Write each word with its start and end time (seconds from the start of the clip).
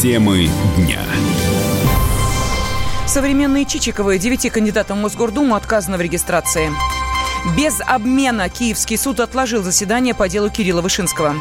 Темы 0.00 0.48
дня. 0.78 0.98
Современные 3.06 3.66
Чичиковы 3.66 4.16
девяти 4.16 4.48
кандидатам 4.48 5.02
Мосгордуму 5.02 5.54
отказано 5.54 5.98
в 5.98 6.00
регистрации. 6.00 6.72
Без 7.54 7.82
обмена 7.86 8.48
Киевский 8.48 8.96
суд 8.96 9.20
отложил 9.20 9.62
заседание 9.62 10.14
по 10.14 10.26
делу 10.26 10.48
Кирилла 10.48 10.80
Вышинского. 10.80 11.34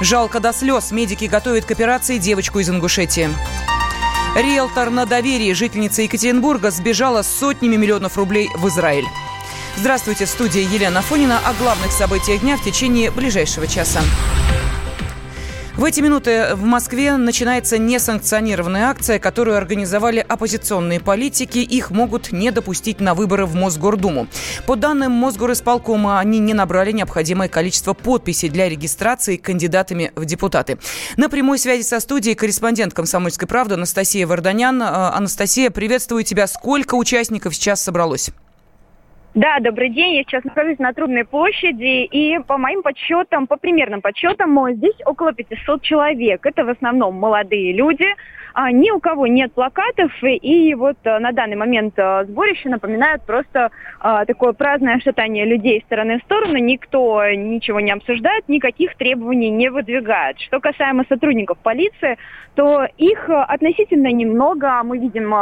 Жалко 0.00 0.40
до 0.40 0.52
слез. 0.52 0.90
Медики 0.90 1.26
готовят 1.26 1.64
к 1.64 1.70
операции 1.70 2.18
девочку 2.18 2.58
из 2.58 2.68
Ингушетии. 2.68 3.30
Риэлтор 4.34 4.90
на 4.90 5.06
доверии 5.06 5.52
жительница 5.52 6.02
Екатеринбурга 6.02 6.72
сбежала 6.72 7.22
с 7.22 7.28
сотнями 7.28 7.76
миллионов 7.76 8.16
рублей 8.16 8.48
в 8.56 8.66
Израиль. 8.66 9.06
Здравствуйте, 9.76 10.24
в 10.24 10.28
студии 10.28 10.62
Елена 10.74 11.02
Фонина 11.02 11.38
о 11.44 11.52
главных 11.54 11.92
событиях 11.92 12.40
дня 12.40 12.56
в 12.56 12.64
течение 12.64 13.12
ближайшего 13.12 13.68
часа. 13.68 14.00
В 15.76 15.84
эти 15.84 16.00
минуты 16.00 16.54
в 16.54 16.64
Москве 16.64 17.16
начинается 17.16 17.78
несанкционированная 17.78 18.88
акция, 18.88 19.18
которую 19.18 19.56
организовали 19.56 20.18
оппозиционные 20.18 21.00
политики. 21.00 21.58
Их 21.58 21.90
могут 21.90 22.30
не 22.30 22.50
допустить 22.50 23.00
на 23.00 23.14
выборы 23.14 23.46
в 23.46 23.54
Мосгордуму. 23.54 24.26
По 24.66 24.76
данным 24.76 25.12
Мосгорисполкома, 25.12 26.20
они 26.20 26.40
не 26.40 26.52
набрали 26.52 26.92
необходимое 26.92 27.48
количество 27.48 27.94
подписей 27.94 28.50
для 28.50 28.68
регистрации 28.68 29.36
кандидатами 29.36 30.12
в 30.14 30.26
депутаты. 30.26 30.78
На 31.16 31.30
прямой 31.30 31.58
связи 31.58 31.82
со 31.82 32.00
студией 32.00 32.34
корреспондент 32.34 32.92
«Комсомольской 32.92 33.48
правды» 33.48 33.74
Анастасия 33.74 34.26
Варданян. 34.26 34.82
А, 34.82 35.14
Анастасия, 35.16 35.70
приветствую 35.70 36.22
тебя. 36.22 36.46
Сколько 36.48 36.96
участников 36.96 37.54
сейчас 37.54 37.80
собралось? 37.82 38.30
Да, 39.34 39.60
добрый 39.60 39.88
день. 39.88 40.16
Я 40.16 40.24
сейчас 40.24 40.44
нахожусь 40.44 40.78
на 40.78 40.92
Трудной 40.92 41.24
площади, 41.24 42.04
и 42.04 42.38
по 42.46 42.58
моим 42.58 42.82
подсчетам, 42.82 43.46
по 43.46 43.56
примерным 43.56 44.02
подсчетам, 44.02 44.58
здесь 44.74 44.96
около 45.06 45.32
500 45.32 45.80
человек. 45.80 46.44
Это 46.44 46.66
в 46.66 46.68
основном 46.68 47.14
молодые 47.14 47.72
люди, 47.72 48.04
а, 48.52 48.70
ни 48.70 48.90
у 48.90 49.00
кого 49.00 49.26
нет 49.26 49.54
плакатов, 49.54 50.12
и 50.22 50.74
вот 50.74 50.98
а, 51.04 51.18
на 51.18 51.32
данный 51.32 51.56
момент 51.56 51.98
а, 51.98 52.24
сборище 52.24 52.68
напоминает 52.68 53.22
просто 53.22 53.70
такое 54.26 54.52
праздное 54.52 55.00
шатание 55.00 55.46
людей 55.46 55.78
из 55.78 55.84
стороны 55.84 56.18
в 56.18 56.22
сторону. 56.24 56.58
Никто 56.58 57.24
ничего 57.30 57.80
не 57.80 57.92
обсуждает, 57.92 58.46
никаких 58.48 58.96
требований 58.96 59.48
не 59.48 59.70
выдвигает. 59.70 60.38
Что 60.40 60.60
касаемо 60.60 61.06
сотрудников 61.08 61.56
полиции, 61.56 62.18
то 62.54 62.86
их 62.98 63.30
относительно 63.30 64.12
немного. 64.12 64.82
Мы 64.82 64.98
видим 64.98 65.34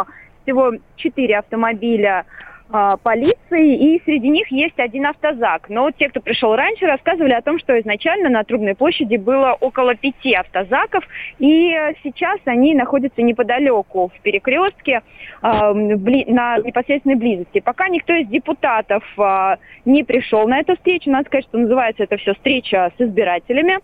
всего 0.44 0.74
четыре 0.96 1.38
автомобиля 1.38 2.24
полиции, 3.02 3.94
и 3.94 4.02
среди 4.04 4.28
них 4.28 4.50
есть 4.50 4.78
один 4.78 5.06
автозак. 5.06 5.68
Но 5.68 5.90
те, 5.90 6.08
кто 6.08 6.20
пришел 6.20 6.54
раньше, 6.54 6.86
рассказывали 6.86 7.32
о 7.32 7.42
том, 7.42 7.58
что 7.58 7.78
изначально 7.80 8.28
на 8.28 8.44
Трубной 8.44 8.74
площади 8.74 9.16
было 9.16 9.56
около 9.58 9.94
пяти 9.94 10.34
автозаков, 10.34 11.04
и 11.38 11.74
сейчас 12.02 12.38
они 12.44 12.74
находятся 12.74 13.22
неподалеку, 13.22 14.12
в 14.16 14.20
перекрестке, 14.22 15.02
а, 15.42 15.72
на 15.74 16.58
непосредственной 16.58 17.16
близости. 17.16 17.60
Пока 17.60 17.88
никто 17.88 18.12
из 18.12 18.28
депутатов 18.28 19.02
а, 19.18 19.56
не 19.84 20.04
пришел 20.04 20.46
на 20.46 20.60
эту 20.60 20.76
встречу, 20.76 21.10
надо 21.10 21.26
сказать, 21.26 21.46
что 21.46 21.58
называется 21.58 22.04
это 22.04 22.16
все 22.16 22.34
встреча 22.34 22.92
с 22.96 23.00
избирателями, 23.00 23.78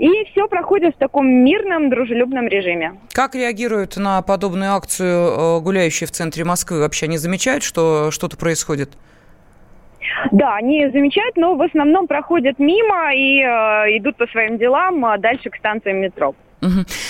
и 0.00 0.24
все 0.32 0.48
проходит 0.48 0.96
в 0.96 0.98
таком 0.98 1.28
мирном, 1.28 1.90
дружелюбном 1.90 2.48
режиме. 2.48 2.94
Как 3.12 3.34
реагируют 3.34 3.96
на 3.96 4.20
подобную 4.22 4.72
акцию 4.72 5.58
э, 5.58 5.60
гуляющие 5.60 6.08
в 6.08 6.10
центре 6.10 6.44
Москвы? 6.44 6.80
Вообще 6.80 7.06
они 7.06 7.18
замечают, 7.18 7.62
что 7.62 7.99
что-то 8.10 8.36
происходит? 8.36 8.90
Да, 10.32 10.56
они 10.56 10.88
замечают, 10.88 11.36
но 11.36 11.54
в 11.54 11.62
основном 11.62 12.06
проходят 12.06 12.58
мимо 12.58 13.14
и 13.14 13.40
э, 13.40 13.98
идут 13.98 14.16
по 14.16 14.26
своим 14.28 14.58
делам 14.58 15.04
а 15.04 15.18
дальше 15.18 15.50
к 15.50 15.56
станциям 15.56 15.98
метро. 15.98 16.34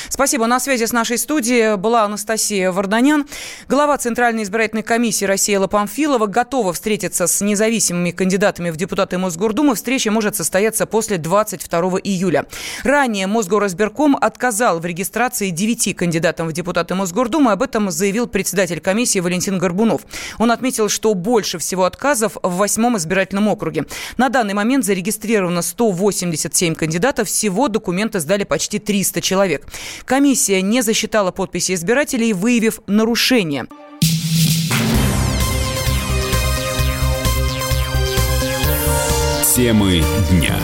Спасибо. 0.08 0.46
На 0.46 0.60
связи 0.60 0.84
с 0.84 0.92
нашей 0.92 1.18
студией 1.18 1.76
была 1.76 2.04
Анастасия 2.04 2.70
Варданян. 2.70 3.26
Глава 3.68 3.98
Центральной 3.98 4.44
избирательной 4.44 4.82
комиссии 4.82 5.24
Россия 5.24 5.60
Памфилова 5.60 6.26
готова 6.26 6.72
встретиться 6.72 7.26
с 7.26 7.40
независимыми 7.40 8.12
кандидатами 8.12 8.70
в 8.70 8.76
депутаты 8.76 9.18
Мосгордумы. 9.18 9.74
Встреча 9.74 10.10
может 10.10 10.36
состояться 10.36 10.86
после 10.86 11.18
22 11.18 11.98
июля. 12.04 12.46
Ранее 12.84 13.26
Мосгорразбирком 13.26 14.16
отказал 14.16 14.78
в 14.78 14.86
регистрации 14.86 15.50
9 15.50 15.96
кандидатам 15.96 16.46
в 16.46 16.52
депутаты 16.52 16.94
Мосгордумы. 16.94 17.52
Об 17.52 17.62
этом 17.62 17.90
заявил 17.90 18.26
председатель 18.28 18.80
комиссии 18.80 19.18
Валентин 19.18 19.58
Горбунов. 19.58 20.02
Он 20.38 20.52
отметил, 20.52 20.88
что 20.88 21.12
больше 21.14 21.58
всего 21.58 21.84
отказов 21.84 22.36
в 22.42 22.56
восьмом 22.56 22.96
избирательном 22.96 23.48
округе. 23.48 23.86
На 24.16 24.28
данный 24.28 24.54
момент 24.54 24.84
зарегистрировано 24.84 25.62
187 25.62 26.74
кандидатов. 26.74 27.28
Всего 27.28 27.68
документы 27.68 28.20
сдали 28.20 28.44
почти 28.44 28.78
300 28.78 29.20
человек 29.20 29.39
человек. 29.40 29.66
Комиссия 30.04 30.60
не 30.60 30.82
засчитала 30.82 31.30
подписи 31.30 31.72
избирателей, 31.74 32.34
выявив 32.34 32.80
нарушение. 32.86 33.66
Темы 39.56 40.02
дня 40.30 40.56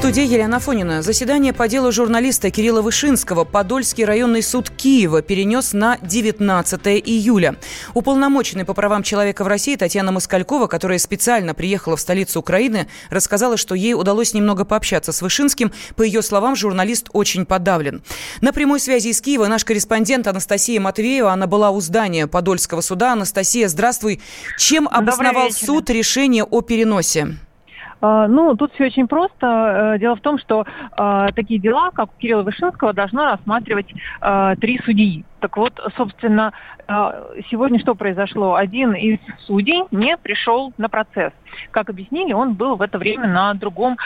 студии 0.00 0.24
Елена 0.24 0.58
Фонина. 0.60 1.02
Заседание 1.02 1.52
по 1.52 1.68
делу 1.68 1.92
журналиста 1.92 2.50
Кирилла 2.50 2.80
Вышинского 2.80 3.44
Подольский 3.44 4.06
районный 4.06 4.42
суд 4.42 4.70
Киева 4.70 5.20
перенес 5.20 5.74
на 5.74 5.98
19 5.98 6.86
июля. 7.04 7.56
Уполномоченный 7.92 8.64
по 8.64 8.72
правам 8.72 9.02
человека 9.02 9.44
в 9.44 9.46
России 9.46 9.76
Татьяна 9.76 10.10
Москалькова, 10.10 10.68
которая 10.68 10.98
специально 10.98 11.52
приехала 11.52 11.98
в 11.98 12.00
столицу 12.00 12.40
Украины, 12.40 12.88
рассказала, 13.10 13.58
что 13.58 13.74
ей 13.74 13.92
удалось 13.92 14.32
немного 14.32 14.64
пообщаться 14.64 15.12
с 15.12 15.20
Вышинским. 15.20 15.70
По 15.96 16.02
ее 16.02 16.22
словам, 16.22 16.56
журналист 16.56 17.10
очень 17.12 17.44
подавлен. 17.44 18.02
На 18.40 18.54
прямой 18.54 18.80
связи 18.80 19.08
из 19.08 19.20
Киева 19.20 19.48
наш 19.48 19.66
корреспондент 19.66 20.26
Анастасия 20.26 20.80
Матвеева. 20.80 21.30
Она 21.30 21.46
была 21.46 21.72
у 21.72 21.80
здания 21.82 22.26
Подольского 22.26 22.80
суда. 22.80 23.12
Анастасия, 23.12 23.68
здравствуй. 23.68 24.22
Чем 24.56 24.88
обосновал 24.88 25.50
суд 25.50 25.90
решение 25.90 26.44
о 26.44 26.62
переносе? 26.62 27.36
А, 28.00 28.28
ну, 28.28 28.56
тут 28.56 28.72
все 28.74 28.86
очень 28.86 29.06
просто. 29.06 29.94
Э, 29.94 29.98
дело 29.98 30.16
в 30.16 30.20
том, 30.20 30.38
что 30.38 30.64
э, 30.64 31.28
такие 31.34 31.60
дела, 31.60 31.90
как 31.90 32.10
у 32.10 32.18
Кирилла 32.18 32.42
Вышинского, 32.42 32.92
должно 32.92 33.24
рассматривать 33.24 33.92
э, 34.20 34.54
три 34.60 34.80
судьи. 34.84 35.24
Так 35.40 35.56
вот, 35.56 35.80
собственно, 35.96 36.52
сегодня 37.50 37.78
что 37.80 37.94
произошло? 37.94 38.54
Один 38.54 38.94
из 38.94 39.18
судей 39.46 39.84
не 39.90 40.16
пришел 40.16 40.72
на 40.78 40.88
процесс. 40.88 41.32
Как 41.70 41.88
объяснили, 41.90 42.32
он 42.32 42.54
был 42.54 42.76
в 42.76 42.82
это 42.82 42.98
время 42.98 43.26
на 43.26 43.54
другом 43.54 43.96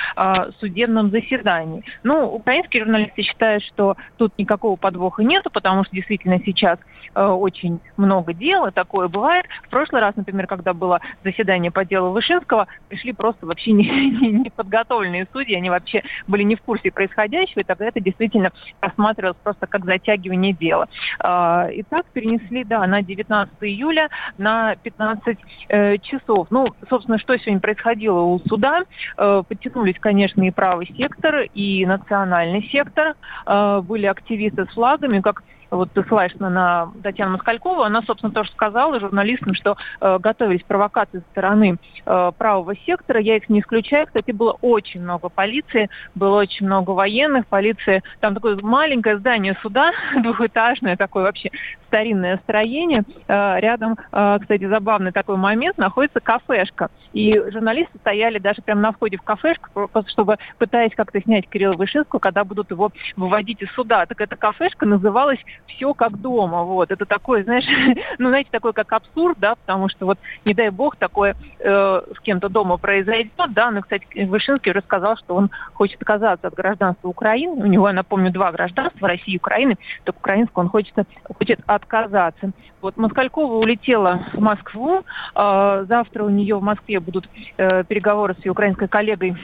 судебном 0.61 1.11
заседании. 1.11 1.84
Ну, 2.03 2.27
украинские 2.27 2.84
журналисты 2.84 3.22
считают, 3.22 3.62
что 3.65 3.97
тут 4.17 4.33
никакого 4.39 4.77
подвоха 4.77 5.22
нету, 5.22 5.50
потому 5.50 5.84
что 5.84 5.95
действительно 5.95 6.39
сейчас 6.45 6.78
очень 7.15 7.81
много 7.97 8.33
дел, 8.33 8.66
и 8.66 8.71
такое 8.71 9.09
бывает. 9.09 9.47
В 9.65 9.69
прошлый 9.69 10.01
раз, 10.01 10.16
например, 10.16 10.47
когда 10.47 10.72
было 10.72 11.01
заседание 11.22 11.71
по 11.71 11.84
делу 11.84 12.11
Вышинского, 12.11 12.66
пришли 12.89 13.12
просто 13.12 13.47
вообще 13.47 13.72
не 13.72 13.84
неподготовленные 14.45 15.27
судьи, 15.33 15.55
они 15.55 15.71
вообще 15.71 16.03
были 16.27 16.43
не 16.43 16.56
в 16.56 16.62
курсе 16.62 16.91
происходящего, 16.91 17.61
и 17.61 17.65
тогда 17.65 17.87
это 17.87 18.01
действительно 18.01 18.53
рассматривалось 18.81 19.37
просто 19.43 19.66
как 19.66 19.84
затягивание 19.84 20.53
дела. 20.53 20.89
А, 21.26 21.68
и 21.72 21.82
так 21.82 22.04
перенесли, 22.12 22.64
да, 22.64 22.86
на 22.86 23.00
19 23.00 23.54
июля 23.62 24.10
на 24.36 24.76
15 24.76 25.38
э, 25.68 25.96
часов. 25.98 26.48
Ну, 26.50 26.66
собственно, 26.90 27.18
что 27.18 27.38
сегодня 27.38 27.60
происходило 27.60 28.20
у 28.20 28.38
суда? 28.40 28.82
Э, 29.16 29.42
подтянулись, 29.48 29.96
конечно, 29.98 30.42
и 30.42 30.50
правый 30.50 30.86
сектор, 30.98 31.46
и 31.54 31.86
национальный 31.86 32.62
сектор. 32.64 33.14
Э, 33.46 33.80
были 33.80 34.04
активисты 34.04 34.66
с 34.66 34.74
флагами, 34.74 35.20
как 35.20 35.42
вот 35.76 35.92
ты 35.92 36.02
ссылаешься 36.04 36.48
на 36.48 36.92
Татьяну 37.02 37.32
Москалькову, 37.32 37.82
она, 37.82 38.02
собственно, 38.02 38.32
тоже 38.32 38.50
сказала 38.52 39.00
журналистам, 39.00 39.54
что 39.54 39.76
э, 40.00 40.18
готовились 40.18 40.62
провокации 40.62 41.18
со 41.18 41.30
стороны 41.30 41.76
э, 42.06 42.32
правого 42.36 42.76
сектора. 42.86 43.21
Я 43.21 43.36
их 43.36 43.48
не 43.48 43.60
исключаю. 43.60 44.06
Кстати, 44.06 44.30
было 44.30 44.56
очень 44.60 45.03
много 45.03 45.28
полиции, 45.28 45.91
было 46.15 46.41
очень 46.41 46.66
много 46.66 46.91
военных. 46.91 47.47
Полиция, 47.47 48.03
там 48.21 48.34
такое 48.34 48.56
маленькое 48.62 49.18
здание 49.18 49.56
суда, 49.62 49.92
двухэтажное, 50.22 50.97
такое 50.97 51.24
вообще 51.24 51.50
старинное 51.86 52.38
строение. 52.38 53.04
Э, 53.28 53.60
рядом, 53.60 53.97
э, 54.12 54.38
кстати, 54.41 54.66
забавный 54.66 55.12
такой 55.12 55.36
момент, 55.36 55.78
находится 55.78 56.20
кафешка. 56.20 56.91
И 57.12 57.41
журналисты 57.53 57.98
стояли 57.98 58.38
даже 58.38 58.62
прямо 58.62 58.80
на 58.80 58.92
входе 58.92 59.16
в 59.16 59.22
кафешку, 59.22 59.88
чтобы 60.09 60.36
пытаясь 60.59 60.92
как-то 60.97 61.20
снять 61.20 61.48
Кирилла 61.48 61.77
Вышинского, 61.77 62.18
когда 62.18 62.44
будут 62.44 62.70
его 62.72 62.91
выводить 63.16 63.62
из 63.62 63.70
суда. 63.72 64.06
Так 64.06 64.20
эта 64.20 64.34
кафешка 64.36 64.86
называлась 64.86 65.38
все 65.66 65.95
как 65.95 66.21
дома, 66.21 66.63
вот. 66.63 66.91
Это 66.91 67.05
такое, 67.07 67.45
знаешь, 67.45 67.65
ну, 68.19 68.28
знаете, 68.28 68.51
такое 68.51 68.72
как 68.72 68.93
абсурд, 68.93 69.39
да, 69.39 69.57
потому 69.57 69.89
что 69.89 70.07
вот, 70.07 70.19
не 70.45 70.55
дай 70.55 70.71
бог, 70.71 70.97
такое 70.97 71.37
э, 71.59 72.03
с 72.15 72.21
кем-то 72.21 72.49
дома 72.49 72.77
произойдет, 72.77 73.33
да, 73.51 73.71
но, 73.71 73.83
кстати, 73.83 74.07
Вышинский 74.25 74.71
уже 74.71 74.83
сказал, 74.83 75.16
что 75.16 75.34
он 75.34 75.51
хочет 75.72 76.01
отказаться 76.01 76.49
от 76.49 76.55
гражданства 76.55 77.09
Украины, 77.09 77.63
у 77.63 77.66
него, 77.66 77.89
я 77.89 77.95
напомню, 77.95 78.31
два 78.31 78.53
гражданства, 78.53 79.09
России 79.09 79.34
и 79.34 79.39
Украины, 79.39 79.77
так 80.05 80.16
украинского 80.16 80.63
он 80.63 80.69
хочет, 80.69 80.95
хочет 81.37 81.61
отказаться. 81.66 82.51
Вот 82.81 82.97
Москалькова 82.97 83.57
улетела 83.57 84.21
в 84.33 84.41
Москву, 84.41 85.05
э, 85.34 85.84
завтра 85.89 86.25
у 86.25 86.28
нее 86.28 86.57
в 86.57 86.63
Москве 86.63 87.01
будут 87.01 87.28
э, 87.57 87.84
переговоры 87.84 88.34
с 88.34 88.45
ее 88.45 88.53
украинской 88.53 88.89
коллегой 88.89 89.37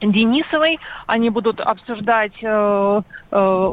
Денисовой. 0.00 0.78
Они 1.06 1.30
будут 1.30 1.60
обсуждать 1.60 2.32
э, 2.42 3.02
э, 3.30 3.72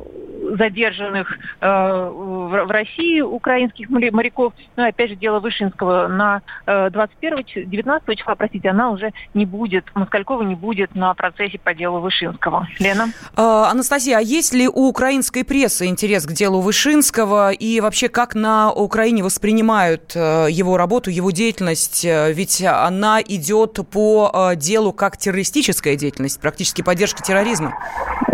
задержанных 0.58 1.38
э, 1.62 1.68
в, 1.68 2.72
России 2.72 3.22
украинских 3.22 3.90
моряков. 3.90 4.54
Ну 4.76 4.86
и 4.86 4.90
опять 4.90 5.10
же 5.10 5.16
дело 5.16 5.40
Вышинского 5.40 6.08
на 6.08 6.42
э, 6.66 6.90
21 6.92 7.70
19 7.70 8.18
числа, 8.18 8.36
простите, 8.36 8.70
она 8.70 8.92
уже 8.92 9.12
не 9.34 9.46
будет, 9.46 9.86
Москалькова 9.96 10.44
не 10.44 10.56
будет 10.56 10.96
на 10.96 11.14
процессе 11.14 11.60
по 11.60 11.74
делу 11.74 12.00
Вышинского. 12.00 12.68
Лена? 12.80 13.10
А, 13.36 13.70
Анастасия, 13.72 14.18
а 14.18 14.22
есть 14.22 14.54
ли 14.54 14.68
у 14.68 14.88
украинской 14.88 15.44
прессы 15.44 15.86
интерес 15.86 16.26
к 16.26 16.32
делу 16.34 16.62
Вышинского 16.62 17.52
и 17.52 17.80
вообще 17.80 18.10
как 18.10 18.36
на 18.36 18.72
Украине 18.72 19.24
воспринимают 19.24 20.14
э, 20.16 20.48
его 20.50 20.78
работу, 20.78 21.10
его 21.10 21.32
деятельность? 21.32 22.06
Э, 22.06 22.32
ведь 22.34 22.62
она 22.62 23.22
идет 23.22 23.80
по 23.92 24.52
делу 24.56 24.94
как 24.94 25.18
террористическая 25.18 25.96
деятельность 25.96 26.17
деятельность, 26.18 26.42
практически 26.42 26.82
поддержки 26.82 27.22
терроризма. 27.22 27.74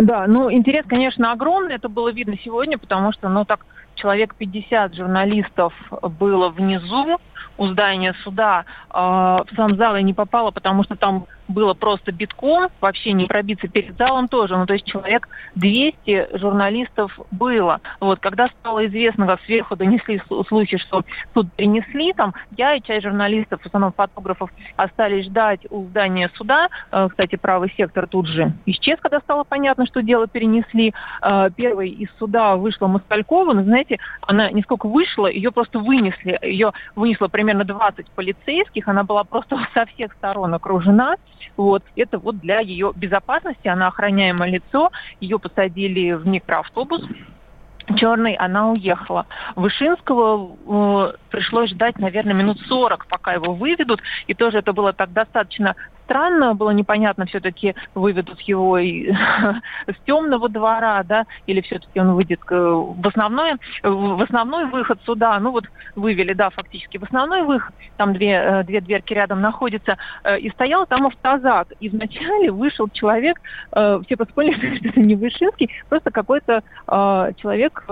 Да, 0.00 0.26
ну 0.26 0.50
интерес, 0.50 0.84
конечно, 0.88 1.32
огромный. 1.32 1.76
Это 1.76 1.88
было 1.88 2.10
видно 2.10 2.36
сегодня, 2.42 2.78
потому 2.78 3.12
что, 3.12 3.28
ну 3.28 3.44
так, 3.44 3.60
человек 3.94 4.34
50 4.34 4.94
журналистов 4.94 5.72
было 5.90 6.48
внизу 6.48 7.18
у 7.56 7.66
здания 7.68 8.14
суда. 8.24 8.64
Э, 8.90 9.44
в 9.44 9.46
сам 9.54 9.76
зал 9.76 9.96
я 9.96 10.02
не 10.02 10.14
попала, 10.14 10.50
потому 10.50 10.82
что 10.84 10.96
там 10.96 11.26
было 11.48 11.74
просто 11.74 12.12
битком, 12.12 12.68
вообще 12.80 13.12
не 13.12 13.26
пробиться 13.26 13.68
перед 13.68 13.96
залом 13.96 14.28
тоже. 14.28 14.56
Ну, 14.56 14.66
то 14.66 14.74
есть 14.74 14.86
человек 14.86 15.28
200 15.54 16.38
журналистов 16.38 17.18
было. 17.30 17.80
Вот, 18.00 18.20
когда 18.20 18.48
стало 18.48 18.86
известно, 18.86 19.26
как 19.26 19.40
сверху 19.42 19.76
донесли 19.76 20.22
случай, 20.48 20.78
что 20.78 21.04
суд 21.34 21.52
принесли, 21.52 22.12
там, 22.12 22.34
я 22.56 22.74
и 22.74 22.82
часть 22.82 23.04
журналистов, 23.04 23.62
в 23.62 23.66
основном 23.66 23.92
фотографов, 23.92 24.50
остались 24.76 25.26
ждать 25.26 25.60
у 25.70 25.84
здания 25.86 26.30
суда. 26.34 26.68
Э, 26.90 27.08
кстати, 27.08 27.36
правый 27.36 27.72
сектор 27.76 28.06
тут 28.06 28.26
же 28.26 28.52
исчез, 28.66 28.98
когда 29.00 29.20
стало 29.20 29.44
понятно, 29.44 29.86
что 29.86 30.02
дело 30.02 30.26
перенесли. 30.26 30.94
Э, 31.22 31.50
первой 31.54 31.90
из 31.90 32.08
суда 32.18 32.56
вышла 32.56 32.86
Москалькова, 32.86 33.52
но, 33.52 33.62
знаете, 33.62 33.98
она 34.22 34.50
не 34.50 34.62
сколько 34.62 34.88
вышла, 34.88 35.26
ее 35.26 35.52
просто 35.52 35.78
вынесли. 35.78 36.38
Ее 36.42 36.72
вынесло 36.94 37.28
примерно 37.28 37.64
20 37.64 38.10
полицейских, 38.10 38.88
она 38.88 39.04
была 39.04 39.24
просто 39.24 39.58
со 39.74 39.86
всех 39.86 40.12
сторон 40.14 40.54
окружена. 40.54 41.16
Вот. 41.56 41.82
Это 41.96 42.18
вот 42.18 42.38
для 42.38 42.60
ее 42.60 42.92
безопасности, 42.94 43.68
она 43.68 43.88
охраняемое 43.88 44.50
лицо, 44.50 44.90
ее 45.20 45.38
посадили 45.38 46.12
в 46.12 46.26
микроавтобус, 46.26 47.02
черный, 47.96 48.34
она 48.34 48.70
уехала. 48.70 49.26
Вышинского 49.56 50.56
э, 50.66 51.12
пришлось 51.30 51.70
ждать, 51.70 51.98
наверное, 51.98 52.34
минут 52.34 52.58
40, 52.68 53.06
пока 53.06 53.34
его 53.34 53.54
выведут. 53.54 54.00
И 54.26 54.34
тоже 54.34 54.58
это 54.58 54.72
было 54.72 54.92
так 54.92 55.12
достаточно 55.12 55.74
странно, 56.04 56.54
было 56.54 56.70
непонятно, 56.70 57.26
все-таки 57.26 57.74
выведут 57.94 58.40
его 58.42 58.78
и, 58.78 59.12
с 59.86 59.96
темного 60.06 60.48
двора, 60.48 61.02
да, 61.02 61.26
или 61.46 61.60
все-таки 61.60 62.00
он 62.00 62.14
выйдет 62.14 62.40
в 62.48 63.06
основной, 63.06 63.54
в 63.82 64.22
основной 64.22 64.66
выход 64.66 64.98
сюда, 65.04 65.38
ну 65.40 65.50
вот 65.50 65.64
вывели, 65.94 66.32
да, 66.32 66.50
фактически 66.50 66.98
в 66.98 67.04
основной 67.04 67.42
выход, 67.42 67.74
там 67.96 68.12
две, 68.12 68.32
э, 68.32 68.64
две 68.64 68.80
дверки 68.80 69.12
рядом 69.12 69.40
находятся, 69.40 69.96
э, 70.24 70.38
и 70.38 70.50
стоял 70.50 70.86
там 70.86 71.06
автозак. 71.06 71.68
И 71.80 71.88
вначале 71.88 72.50
вышел 72.50 72.88
человек, 72.88 73.40
э, 73.72 74.00
все 74.06 74.16
подспорили, 74.16 74.76
что 74.76 74.88
это 74.88 75.00
не 75.00 75.14
Вышинский, 75.14 75.70
просто 75.88 76.10
какой-то 76.10 76.62
человек 76.86 77.84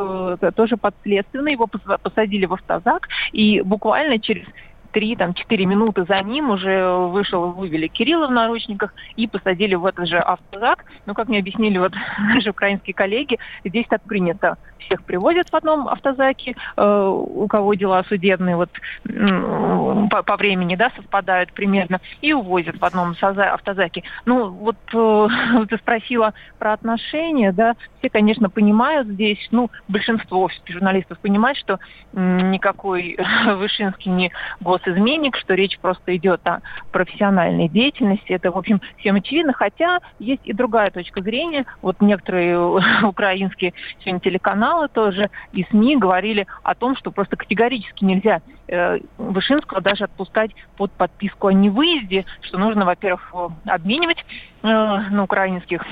тоже 0.54 0.76
подследственный, 0.76 1.52
его 1.52 1.66
посадили 1.66 2.46
в 2.46 2.54
автозак, 2.54 3.08
и 3.32 3.60
буквально 3.62 4.18
через 4.18 4.44
три, 4.92 5.16
там, 5.16 5.34
четыре 5.34 5.66
минуты 5.66 6.04
за 6.04 6.20
ним 6.22 6.50
уже 6.50 6.92
вышел, 7.08 7.52
вывели 7.52 7.88
Кирилла 7.88 8.28
в 8.28 8.30
наручниках 8.30 8.94
и 9.16 9.26
посадили 9.26 9.74
в 9.74 9.86
этот 9.86 10.06
же 10.08 10.18
автозак. 10.18 10.84
Ну, 11.06 11.14
как 11.14 11.28
мне 11.28 11.38
объяснили 11.38 11.78
вот 11.78 11.92
наши 12.18 12.50
украинские 12.50 12.94
коллеги, 12.94 13.38
здесь 13.64 13.86
так 13.88 14.02
принято. 14.02 14.58
Всех 14.78 15.02
привозят 15.04 15.48
в 15.48 15.54
одном 15.54 15.88
автозаке, 15.88 16.56
э, 16.76 17.06
у 17.06 17.46
кого 17.48 17.74
дела 17.74 18.04
судебные 18.08 18.56
вот 18.56 18.70
э, 19.08 20.08
по, 20.10 20.22
по 20.22 20.36
времени, 20.36 20.76
да, 20.76 20.90
совпадают 20.96 21.52
примерно, 21.52 22.00
и 22.20 22.32
увозят 22.32 22.78
в 22.78 22.84
одном 22.84 23.14
автозаке. 23.20 24.02
Ну, 24.26 24.50
вот 24.50 24.76
э, 24.92 25.28
ты 25.68 25.76
спросила 25.78 26.34
про 26.58 26.72
отношения, 26.72 27.52
да, 27.52 27.74
все, 27.98 28.10
конечно, 28.10 28.50
понимают 28.50 29.08
здесь, 29.08 29.48
ну, 29.50 29.70
большинство 29.88 30.50
журналистов 30.66 31.18
понимает, 31.20 31.56
что 31.56 31.78
никакой 32.12 33.16
Вышинский 33.56 34.10
не 34.10 34.32
гос 34.60 34.81
госизменник, 34.82 35.36
что 35.36 35.54
речь 35.54 35.78
просто 35.78 36.16
идет 36.16 36.46
о 36.46 36.60
профессиональной 36.90 37.68
деятельности. 37.68 38.32
Это, 38.32 38.50
в 38.50 38.58
общем, 38.58 38.80
всем 38.98 39.16
очевидно. 39.16 39.52
Хотя 39.52 40.00
есть 40.18 40.42
и 40.44 40.52
другая 40.52 40.90
точка 40.90 41.22
зрения. 41.22 41.64
Вот 41.80 42.00
некоторые 42.00 42.58
украинские 43.02 43.74
сегодня 44.00 44.20
телеканалы 44.20 44.88
тоже 44.88 45.30
и 45.52 45.64
СМИ 45.70 45.96
говорили 45.96 46.46
о 46.62 46.74
том, 46.74 46.96
что 46.96 47.10
просто 47.10 47.36
категорически 47.36 48.04
нельзя 48.04 48.40
э, 48.68 48.98
Вышинского 49.18 49.80
даже 49.80 50.04
отпускать 50.04 50.50
под 50.76 50.92
подписку 50.92 51.48
о 51.48 51.52
невыезде, 51.52 52.24
что 52.42 52.58
нужно, 52.58 52.84
во-первых, 52.84 53.32
обменивать 53.66 54.24
э, 54.62 54.66
на 54.66 55.22
украинских 55.22 55.82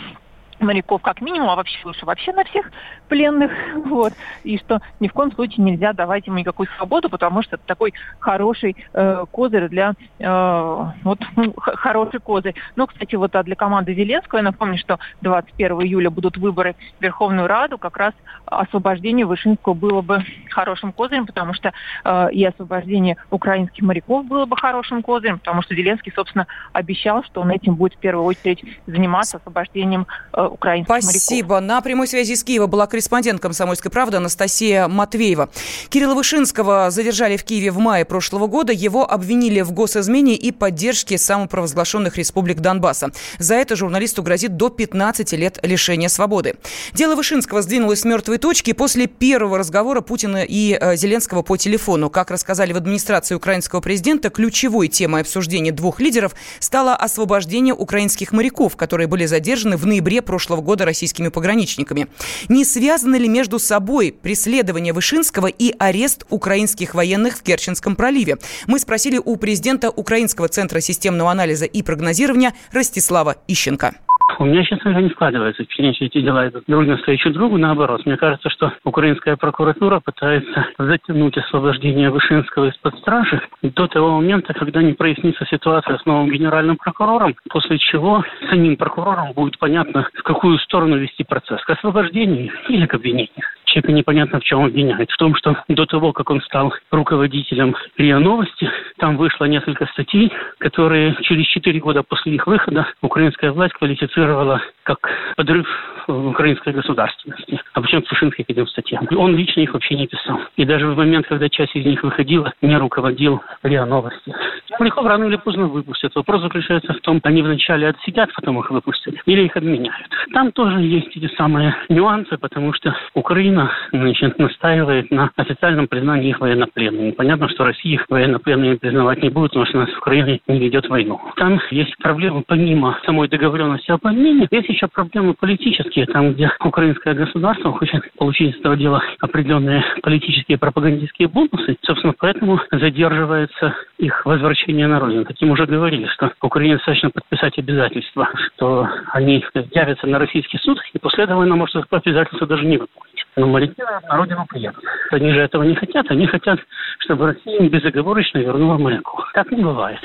моряков 0.61 1.03
как 1.03 1.21
минимум, 1.21 1.51
а 1.51 1.57
вообще 1.57 1.79
лучше 1.85 2.07
вообще 2.07 2.33
на 2.33 2.45
всех 2.45 2.71
пленных, 3.09 3.51
вот, 3.87 4.13
и 4.45 4.59
что 4.59 4.81
ни 5.01 5.09
в 5.09 5.13
коем 5.13 5.33
случае 5.33 5.65
нельзя 5.65 5.93
давать 5.93 6.27
ему 6.27 6.39
никакую 6.39 6.69
свободу, 6.77 7.09
потому 7.09 7.43
что 7.43 7.57
это 7.57 7.65
такой 7.67 7.95
хороший 8.19 8.77
э, 8.93 9.25
козырь 9.31 9.69
для, 9.69 9.95
э, 10.19 10.87
вот, 11.03 11.19
ну, 11.37 11.53
хороший 11.57 12.21
козырь. 12.21 12.55
Ну, 12.77 12.87
кстати, 12.87 13.17
вот 13.17 13.35
а 13.35 13.43
для 13.43 13.57
команды 13.57 13.95
Зеленского, 13.95 14.39
я 14.39 14.45
напомню, 14.45 14.79
что 14.79 14.99
21 15.23 15.83
июля 15.83 16.11
будут 16.11 16.37
выборы 16.37 16.77
в 16.99 17.03
Верховную 17.03 17.49
Раду, 17.49 17.79
как 17.79 17.97
раз 17.97 18.15
освобождение 18.47 19.27
Вышинского 19.27 19.75
было 19.75 20.03
бы 20.03 20.25
хорошим 20.51 20.93
козырем, 20.93 21.27
потому 21.27 21.55
что 21.55 21.73
э, 22.05 22.33
и 22.33 22.45
освобождение 22.45 23.17
украинских 23.31 23.83
моряков 23.83 24.27
было 24.27 24.47
бы 24.47 24.57
хорошим 24.57 25.03
козырем, 25.03 25.39
потому 25.39 25.63
что 25.63 25.75
Зеленский, 25.75 26.13
собственно, 26.15 26.47
обещал, 26.73 27.23
что 27.25 27.41
он 27.41 27.51
этим 27.51 27.75
будет 27.75 27.95
в 27.95 27.99
первую 27.99 28.25
очередь 28.25 28.65
заниматься 28.87 29.39
освобождением 29.39 30.07
э, 30.33 30.50
украинских 30.51 31.03
Спасибо. 31.03 31.55
моряков. 31.55 31.69
На 31.69 31.81
прямой 31.81 32.09
связи 32.09 32.33
из 32.33 32.45
Киева 32.45 32.67
была 32.67 32.87
корреспондент 32.87 33.41
«Комсомольской 33.41 33.91
правды» 33.91 34.17
Анастасия 34.17 34.89
Матвеева. 34.89 35.49
Кирилла 35.89 36.15
Вышинского 36.15 36.91
задержали 36.91 37.37
в 37.37 37.45
Киеве 37.45 37.71
в 37.71 37.79
мае 37.79 38.05
прошлого 38.05 38.47
года. 38.47 38.73
Его 38.73 39.11
обвинили 39.11 39.61
в 39.61 39.73
госизмене 39.73 40.35
и 40.35 40.53
поддержке 40.53 41.19
самопровозглашенных 41.19 42.17
республик 42.17 42.61
Донбасса. 42.61 43.11
За 43.39 43.55
это 43.55 43.77
журналисту 43.77 44.23
грозит 44.23 44.57
до 44.57 44.69
15 44.69 45.33
лет 45.33 45.59
лишения 45.63 46.09
свободы. 46.09 46.57
Дело 46.93 47.15
Вышинского 47.15 47.63
сдвинулось 47.63 48.01
с 48.01 48.05
мертвой 48.05 48.39
точки 48.39 48.73
после 48.73 49.07
первого 49.07 49.59
разговора 49.59 50.01
Путина 50.01 50.45
и 50.45 50.77
э, 50.81 50.97
Зеленского 50.97 51.43
по 51.43 51.57
телефону. 51.57 52.11
Как 52.11 52.31
рассказали 52.31 52.73
в 52.73 52.77
администрации 52.77 53.35
украинского 53.35 53.81
президента, 53.81 54.31
ключевой 54.31 54.89
темой 54.89 55.23
обсуждения 55.23 55.73
двух 55.73 56.01
лидеров 56.01 56.35
стало 56.59 56.95
освобождение 56.95 57.75
украинских 57.75 58.33
моряков, 58.33 58.77
которые 58.77 59.07
были 59.07 59.27
задержаны 59.27 59.77
в 59.77 59.87
ноябре 59.87 60.23
прошлого 60.23 60.40
прошлого 60.41 60.63
года 60.63 60.87
российскими 60.87 61.29
пограничниками. 61.29 62.09
Не 62.49 62.65
связаны 62.65 63.17
ли 63.17 63.29
между 63.29 63.59
собой 63.59 64.11
преследование 64.11 64.95
Вышинского 64.95 65.49
и 65.49 65.75
арест 65.79 66.25
украинских 66.31 66.95
военных 66.95 67.37
в 67.37 67.43
Керченском 67.43 67.95
проливе? 67.95 68.39
Мы 68.67 68.79
спросили 68.79 69.21
у 69.23 69.37
президента 69.37 69.91
Украинского 69.91 70.49
центра 70.49 70.81
системного 70.81 71.31
анализа 71.31 71.67
и 71.67 71.83
прогнозирования 71.83 72.55
Ростислава 72.73 73.37
Ищенко. 73.49 73.97
У 74.39 74.45
меня, 74.45 74.63
честно 74.63 74.91
говоря, 74.91 75.03
не 75.03 75.11
складывается 75.11 75.65
впечатление, 75.65 75.95
что 75.95 76.05
эти 76.05 76.21
дела 76.21 76.49
идут 76.49 76.65
друг 76.67 76.87
навстречу 76.87 77.31
другу. 77.31 77.59
Наоборот, 77.59 78.05
мне 78.07 78.17
кажется, 78.17 78.49
что 78.51 78.73
украинская 78.85 79.37
прокуратура 79.37 80.01
пытается 80.01 80.67
затянуть 80.79 81.37
освобождение 81.37 82.11
Вышинского 82.11 82.69
из-под 82.69 82.99
стражи 82.99 83.41
до 83.63 83.87
того 83.87 84.17
момента, 84.17 84.55
когда 84.55 84.83
не 84.83 84.93
прояснится 84.93 85.45
ситуация 85.47 85.99
с 85.99 86.07
новым 86.07 86.31
генеральным 86.31 86.77
прокурором, 86.77 87.35
после 87.51 87.79
чего 87.79 88.25
самим 88.49 88.77
прокурорам 88.77 89.33
будет 89.33 89.59
понятно, 89.59 90.09
в 90.15 90.23
какую 90.23 90.59
сторону 90.59 90.97
вести 90.97 91.25
процесс, 91.25 91.63
к 91.63 91.71
освобождению 91.71 92.53
или 92.69 92.87
к 92.87 92.95
обвинению 92.95 93.31
человека 93.71 93.93
непонятно 93.93 94.41
в 94.41 94.45
чем 94.45 94.65
обвиняет. 94.65 95.11
В 95.11 95.17
том, 95.17 95.35
что 95.35 95.57
до 95.69 95.87
того, 95.87 96.13
как 96.13 96.31
он 96.31 96.41
стал 96.43 96.75
руководителем 96.91 97.77
РИА 97.97 98.19
Новости, 98.19 98.69
там 98.99 99.17
вышло 99.17 99.45
несколько 99.45 99.87
статей, 99.87 100.33
которые 100.59 101.17
через 101.23 101.47
четыре 101.47 101.81
года 101.81 102.03
после 102.03 102.35
их 102.35 102.47
выхода 102.47 102.87
украинская 103.01 103.53
власть 103.53 103.75
квалифицировала 103.75 104.61
как 104.83 104.99
подрыв 105.37 105.67
украинской 106.11 106.73
государственности. 106.73 107.61
А 107.73 107.81
почему 107.81 108.03
Вышинский 108.11 108.45
к 108.45 108.51
этим 108.51 108.67
статьям? 108.67 109.07
Он 109.17 109.37
лично 109.37 109.61
их 109.61 109.73
вообще 109.73 109.95
не 109.95 110.07
писал. 110.07 110.41
И 110.57 110.65
даже 110.65 110.87
в 110.87 110.97
момент, 110.97 111.27
когда 111.27 111.49
часть 111.49 111.75
из 111.75 111.85
них 111.85 112.03
выходила, 112.03 112.53
не 112.63 112.77
руководил 112.77 113.41
РИА 113.63 113.87
Новости. 113.87 114.35
Моряков 114.79 115.07
рано 115.07 115.25
или 115.25 115.37
поздно 115.37 115.67
выпустят. 115.67 116.15
Вопрос 116.15 116.43
заключается 116.43 116.93
в 116.95 117.01
том, 117.01 117.21
они 117.25 117.43
вначале 117.43 117.89
отсидят, 117.89 118.31
потом 118.35 118.59
их 118.61 118.71
выпустят, 118.71 119.15
или 119.27 119.43
их 119.45 119.57
обменяют. 119.57 120.09
Там 120.33 120.53
тоже 120.53 120.81
есть 120.81 121.17
эти 121.17 121.33
самые 121.37 121.75
нюансы, 121.89 122.39
потому 122.39 122.73
что 122.73 122.97
Украина 123.15 123.71
значит, 123.93 124.39
настаивает 124.39 125.11
на 125.11 125.31
официальном 125.37 125.89
признании 125.89 126.31
их 126.31 126.41
военнопленными. 126.41 127.11
Понятно, 127.11 127.49
что 127.49 127.65
Россия 127.65 127.95
их 127.95 128.07
военнопленными 128.09 128.77
признавать 128.77 129.23
не 129.23 129.29
будет, 129.29 129.51
потому 129.51 129.67
что 129.67 129.79
у 129.79 129.81
нас 129.83 129.91
Украина 129.99 130.39
не 130.47 130.59
ведет 130.59 130.89
войну. 130.89 131.21
Там 131.37 131.61
есть 131.71 131.97
проблемы 131.99 132.43
помимо 132.47 132.99
самой 133.05 133.29
договоренности 133.29 133.91
об 133.91 134.07
обмене, 134.07 134.49
есть 134.51 134.69
еще 134.69 134.89
проблемы 134.89 135.35
политические, 135.35 136.00
там, 136.07 136.33
где 136.33 136.51
украинское 136.65 137.15
государство 137.15 137.73
хочет 137.73 138.03
получить 138.19 138.55
из 138.55 138.61
этого 138.61 138.77
дела 138.77 139.03
определенные 139.21 139.85
политические 140.03 140.59
пропагандистские 140.59 141.29
бонусы. 141.29 141.77
Собственно, 141.83 142.15
поэтому 142.19 142.61
задерживается 142.71 143.75
их 143.99 144.25
возвращение 144.25 144.87
на 144.87 145.01
родину. 145.01 145.25
Таким 145.25 145.51
уже 145.51 145.67
говорили, 145.67 146.07
что 146.07 146.33
Украине 146.41 146.77
достаточно 146.77 147.11
подписать 147.11 147.59
обязательства, 147.59 148.29
что 148.47 148.89
они 149.13 149.45
явятся 149.73 150.07
на 150.07 150.19
российский 150.19 150.59
суд, 150.59 150.79
и 150.93 150.99
после 150.99 151.25
этого 151.25 151.43
она 151.43 151.57
может 151.57 151.77
это 151.77 151.97
обязательство 151.97 152.47
даже 152.47 152.65
не 152.65 152.79
выполнить. 152.79 153.25
Но 153.37 153.47
моряки 153.47 153.83
на 153.83 154.17
родину 154.17 154.45
приедут. 154.49 154.83
Они 155.11 155.33
же 155.33 155.41
этого 155.41 155.63
не 155.63 155.75
хотят. 155.75 156.11
Они 156.11 156.27
хотят, 156.27 156.59
чтобы 156.99 157.27
Россия 157.27 157.69
безоговорочно 157.69 158.39
вернула 158.39 158.79
моряков. 158.79 159.31
Так 159.33 159.51
не 159.53 159.63
бывает. 159.63 160.01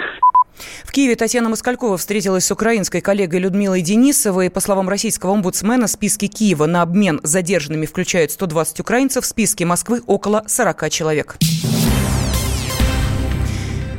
В 0.83 0.91
Киеве 0.91 1.15
Татьяна 1.15 1.49
Москалькова 1.49 1.97
встретилась 1.97 2.45
с 2.45 2.51
украинской 2.51 3.01
коллегой 3.01 3.39
Людмилой 3.39 3.81
Денисовой. 3.81 4.49
По 4.49 4.59
словам 4.59 4.89
российского 4.89 5.33
омбудсмена, 5.33 5.87
списки 5.87 6.27
Киева 6.27 6.65
на 6.65 6.81
обмен 6.81 7.19
задержанными 7.23 7.85
включают 7.85 8.31
120 8.31 8.79
украинцев, 8.79 9.23
в 9.23 9.27
списке 9.27 9.65
Москвы 9.65 10.01
около 10.05 10.43
40 10.47 10.89
человек. 10.89 11.37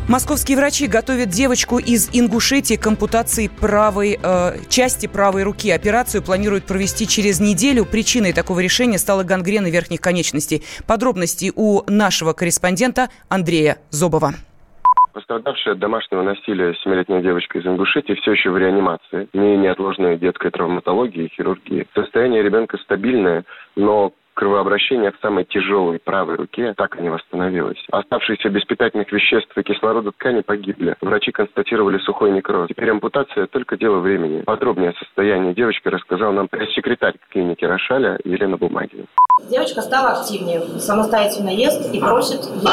Московские 0.08 0.56
врачи 0.56 0.86
готовят 0.86 1.30
девочку 1.30 1.78
из 1.78 2.08
Ингушетии 2.12 2.76
к 2.76 2.86
ампутации 2.86 3.48
правой 3.48 4.20
э, 4.22 4.58
части 4.68 5.06
правой 5.06 5.42
руки. 5.42 5.68
Операцию 5.68 6.22
планируют 6.22 6.64
провести 6.64 7.08
через 7.08 7.40
неделю. 7.40 7.84
Причиной 7.84 8.32
такого 8.32 8.60
решения 8.60 8.98
стала 8.98 9.25
гангрена 9.25 9.66
верхних 9.66 10.00
конечностей. 10.00 10.62
Подробности 10.86 11.52
у 11.56 11.82
нашего 11.90 12.34
корреспондента 12.34 13.10
Андрея 13.28 13.78
Зобова. 13.90 14.36
Пострадавшая 15.16 15.73
от 15.73 15.80
домашнего 15.80 16.20
насилия 16.20 16.75
семилетняя 16.85 17.23
девочка 17.23 17.58
из 17.58 17.66
Ингушетии 17.66 18.12
все 18.20 18.32
еще 18.32 18.50
в 18.50 18.58
реанимации, 18.58 19.30
не 19.32 19.56
неотложной 19.56 20.18
детской 20.18 20.50
травматологии 20.50 21.25
и 21.25 21.35
хирургии. 21.35 21.88
Состояние 21.94 22.42
ребенка 22.42 22.76
стабильное, 22.76 23.46
но 23.76 24.12
кровообращение 24.35 25.12
в 25.12 25.18
самой 25.23 25.44
тяжелой 25.44 26.00
правой 26.00 26.37
руке 26.37 26.75
так 26.76 26.99
и 26.99 27.02
не 27.02 27.08
восстановилось. 27.08 27.82
Оставшиеся 27.90 28.50
без 28.50 28.66
питательных 28.66 29.11
веществ 29.11 29.56
и 29.56 29.62
кислорода 29.62 30.12
ткани 30.12 30.42
погибли. 30.42 30.96
Врачи 31.00 31.32
констатировали 31.32 31.96
сухой 31.96 32.30
некроз. 32.32 32.68
Теперь 32.68 32.90
ампутация 32.90 33.46
только 33.46 33.78
дело 33.78 34.00
времени. 34.00 34.42
Подробнее 34.42 34.90
о 34.90 34.99
состоянии 35.02 35.54
девочки 35.54 35.88
рассказал 35.88 36.35
нам 36.35 36.46
пресс-секретарь 36.49 37.14
клиники 37.30 37.64
Рошаля 37.64 38.18
Елена 38.25 38.58
Бумагина. 38.58 39.06
Девочка 39.50 39.80
стала 39.80 40.20
активнее, 40.20 40.61
самостоятельно 40.61 41.49
ест 41.49 41.94
и 41.94 42.00
просит 42.00 42.42
еды. 42.42 42.68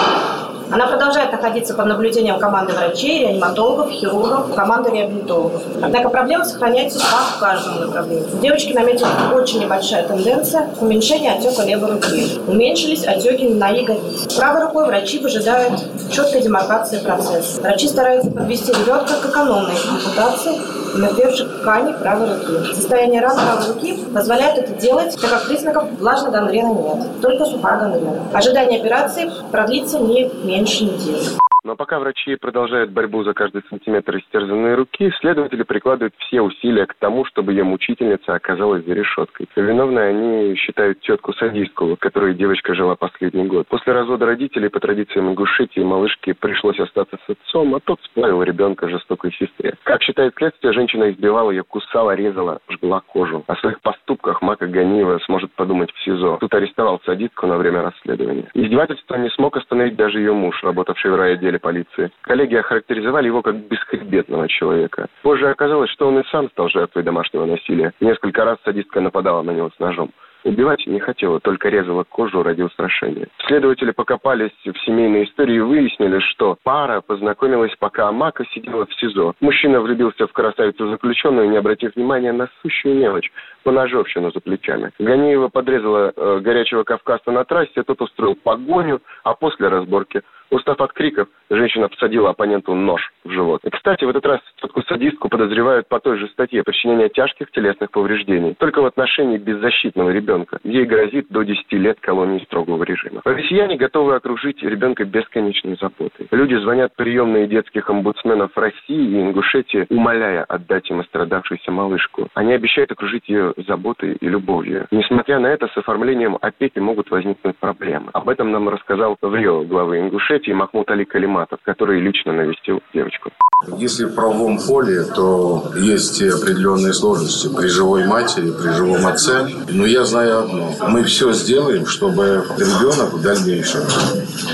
Она 0.74 0.88
продолжает 0.88 1.32
находиться 1.32 1.76
под 1.76 1.86
наблюдением 1.86 2.40
команды 2.40 2.74
врачей, 2.74 3.20
реаниматологов, 3.20 3.92
хирургов, 3.92 4.56
команды 4.56 4.90
реабилитологов. 4.90 5.62
Однако 5.80 6.10
проблема 6.10 6.46
сохраняется 6.46 6.98
в 7.00 7.40
каждом 7.40 7.80
направлении. 7.80 8.26
У 8.34 8.38
девочки 8.42 8.74
наметилась 8.74 9.12
очень 9.36 9.60
небольшая 9.60 10.08
тенденция 10.08 10.70
уменьшения 10.82 11.34
отека 11.34 11.62
левой 11.62 11.92
руки. 11.92 12.40
Уменьшились 12.48 13.06
отеки 13.06 13.50
на 13.50 13.70
ягодице. 13.70 14.36
Правой 14.36 14.64
рукой 14.64 14.88
врачи 14.88 15.20
выжидают 15.20 15.80
четкой 16.10 16.42
демаркации 16.42 16.98
процесса. 16.98 17.62
Врачи 17.62 17.88
стараются 17.88 18.32
подвести 18.32 18.72
ребенка 18.72 19.14
к 19.22 19.30
экономной 19.30 19.76
ампутации 19.92 20.60
наперших 20.94 21.62
тканей 21.62 21.94
правой 21.94 22.28
руки. 22.34 22.74
Состояние 22.74 23.22
ран 23.22 23.36
правой 23.36 23.74
руки 23.74 24.06
позволяет 24.14 24.58
это 24.58 24.74
делать, 24.82 25.16
так 25.20 25.30
как 25.30 25.48
признаков 25.48 25.90
влажной 26.00 26.32
гангрены 26.32 26.74
нет, 26.74 27.22
только 27.22 27.46
сухая 27.46 27.80
гангрена. 27.80 28.28
Ожидание 28.34 28.80
операции 28.80 29.32
продлится 29.52 30.00
не 30.00 30.30
меньше 30.44 30.86
недели. 30.86 31.43
Но 31.64 31.78
пока 31.78 31.98
врачи 32.00 32.36
продолжают 32.36 32.92
борьбу 32.92 33.24
за 33.24 33.34
каждый 33.34 33.64
сантиметр 33.70 34.18
истерзанной 34.18 34.76
руки, 34.76 35.10
следователи 35.20 35.64
прикладывают 35.64 36.14
все 36.18 36.42
усилия 36.42 36.86
к 36.86 36.94
тому, 36.96 37.24
чтобы 37.24 37.54
ее 37.54 37.64
мучительница 37.64 38.36
оказалась 38.36 38.84
за 38.86 38.94
решеткой. 38.94 39.48
Виновной 39.56 40.10
они 40.10 40.56
считают 40.56 41.00
тетку 41.00 41.32
садистку, 41.34 41.96
которой 41.98 42.34
девочка 42.34 42.76
жила 42.76 42.96
последний 42.96 43.46
год. 43.46 43.68
После 43.70 43.94
развода 43.94 44.26
родителей 44.26 44.68
по 44.68 44.82
традициям 44.82 45.30
Ингушетии 45.30 45.80
малышке 45.80 46.34
пришлось 46.34 46.80
остаться 46.82 47.18
с 47.26 47.30
отцом, 47.30 47.74
а 47.76 47.80
тот 47.80 48.02
сплавил 48.04 48.44
ребенка 48.44 48.90
жестокой 48.90 49.32
сестре. 49.32 49.76
Как 49.84 50.04
считает 50.04 50.34
следствие, 50.36 50.74
женщина 50.74 51.12
избивала 51.12 51.50
ее, 51.52 51.64
кусала, 51.64 52.14
резала, 52.14 52.60
жгла 52.68 53.02
кожу. 53.08 53.46
О 53.48 53.56
своих 53.56 53.80
поступках 53.80 54.42
Мака 54.42 54.68
Ганиева 54.68 55.20
сможет 55.26 55.54
подумать 55.54 55.94
в 55.94 56.04
СИЗО. 56.04 56.40
Тут 56.42 56.54
арестовал 56.54 57.00
садистку 57.06 57.48
на 57.48 57.56
время 57.56 57.84
расследования. 57.84 58.50
Издевательство 58.54 59.16
не 59.16 59.30
смог 59.30 59.56
остановить 59.56 59.96
даже 59.96 60.20
ее 60.20 60.34
муж, 60.34 60.62
работавший 60.62 61.12
в 61.12 61.16
райотделе 61.16 61.53
отделе 61.54 61.60
полиции. 61.60 62.12
Коллеги 62.22 62.56
охарактеризовали 62.56 63.28
его 63.28 63.42
как 63.42 63.56
бесхребетного 63.56 64.48
человека. 64.48 65.08
Позже 65.22 65.50
оказалось, 65.50 65.90
что 65.92 66.08
он 66.08 66.20
и 66.20 66.24
сам 66.32 66.50
стал 66.50 66.70
жертвой 66.70 67.04
домашнего 67.04 67.46
насилия. 67.46 67.94
Несколько 68.00 68.46
раз 68.46 68.58
садистка 68.64 69.02
нападала 69.02 69.42
на 69.44 69.52
него 69.52 69.70
с 69.76 69.80
ножом. 69.80 70.12
Убивать 70.46 70.86
не 70.88 71.00
хотела, 71.00 71.40
только 71.40 71.70
резала 71.70 72.04
кожу 72.04 72.44
ради 72.44 72.62
устрашения. 72.62 73.28
Следователи 73.48 73.92
покопались 73.92 74.52
в 74.66 74.78
семейной 74.86 75.24
истории 75.24 75.56
и 75.56 75.60
выяснили, 75.60 76.20
что 76.20 76.58
пара 76.64 77.00
познакомилась, 77.00 77.72
пока 77.80 78.12
Мака 78.12 78.44
сидела 78.54 78.86
в 78.86 78.94
СИЗО. 78.96 79.36
Мужчина 79.40 79.80
влюбился 79.80 80.28
в 80.28 80.34
красавицу 80.34 80.90
заключенную, 80.90 81.50
не 81.50 81.56
обратив 81.56 81.96
внимания 81.96 82.34
на 82.34 82.50
сущую 82.62 82.96
мелочь– 82.96 83.32
поножовщину 83.64 84.32
за 84.32 84.42
плечами. 84.42 84.92
Ганиева 85.00 85.48
подрезала 85.48 86.12
э, 86.16 86.40
горячего 86.42 86.84
кавказца 86.84 87.32
на 87.32 87.46
трассе, 87.46 87.84
тот 87.84 88.02
устроил 88.02 88.36
погоню, 88.36 89.02
а 89.24 89.34
после 89.34 89.70
разборки 89.70 90.22
Устав 90.50 90.80
от 90.82 90.94
криков, 90.94 91.28
женщина 91.50 91.90
всадила 91.90 92.30
оппоненту 92.30 92.76
нож 92.76 93.12
в 93.24 93.32
живот. 93.32 93.62
И, 93.64 93.70
кстати, 93.70 94.04
в 94.04 94.10
этот 94.10 94.26
раз 94.26 94.40
тетку-садистку 94.62 95.30
подозревают 95.30 95.88
по 95.88 96.00
той 96.00 96.18
же 96.18 96.28
статье 96.28 96.64
причинения 96.64 97.10
тяжких 97.10 97.50
телесных 97.52 97.92
повреждений. 97.92 98.56
Только 98.58 98.82
в 98.82 98.86
отношении 98.86 99.38
беззащитного 99.38 100.10
ребенка. 100.12 100.60
Ей 100.64 100.86
грозит 100.86 101.28
до 101.30 101.44
10 101.44 101.72
лет 101.74 102.00
колонии 102.00 102.44
строгого 102.46 102.84
режима. 102.84 103.22
Россияне 103.26 103.78
готовы 103.78 104.16
окружить 104.16 104.62
ребенка 104.62 105.06
бесконечной 105.06 105.78
заботой. 105.80 106.28
Люди 106.32 106.56
звонят 106.56 106.96
приемные 106.96 107.48
детских 107.48 107.90
омбудсменов 107.90 108.56
России 108.56 109.18
и 109.18 109.22
Ингушетии, 109.22 109.88
умоляя 109.90 110.44
отдать 110.44 110.90
им 110.90 111.00
острадавшуюся 111.00 111.72
малышку. 111.72 112.28
Они 112.36 112.54
обещают 112.54 112.92
окружить 112.92 113.28
ее 113.28 113.54
заботой 113.68 114.18
и 114.20 114.28
любовью. 114.28 114.88
Несмотря 114.92 115.40
на 115.40 115.48
это, 115.48 115.68
с 115.68 115.78
оформлением 115.78 116.38
опеки 116.42 116.80
могут 116.80 117.10
возникнуть 117.10 117.58
проблемы. 117.58 118.10
Об 118.14 118.30
этом 118.30 118.52
нам 118.52 118.70
рассказал 118.70 119.18
в 119.22 119.36
Рио 119.36 119.64
главы 119.64 120.00
Ингушетии 120.00 120.33
Ингушетии 120.34 120.52
Махмуд 120.52 120.90
Али 120.90 121.06
Калиматов, 121.06 121.60
который 121.64 122.02
лично 122.02 122.34
навестил 122.34 122.82
девочку. 122.94 123.30
Если 123.78 124.06
в 124.06 124.16
правовом 124.16 124.60
поле, 124.60 125.04
то 125.04 125.72
есть 125.76 126.22
определенные 126.22 126.94
сложности 126.94 127.50
при 127.56 127.68
живой 127.68 128.06
матери, 128.06 128.52
при 128.52 128.72
живом 128.72 129.06
отце. 129.06 129.48
Но 129.70 129.86
я 129.86 130.04
знаю 130.04 130.40
одно. 130.40 130.72
Мы 130.90 131.04
все 131.04 131.32
сделаем, 131.34 131.86
чтобы 131.86 132.44
ребенок 132.58 133.14
в 133.14 133.22
дальнейшем 133.22 133.82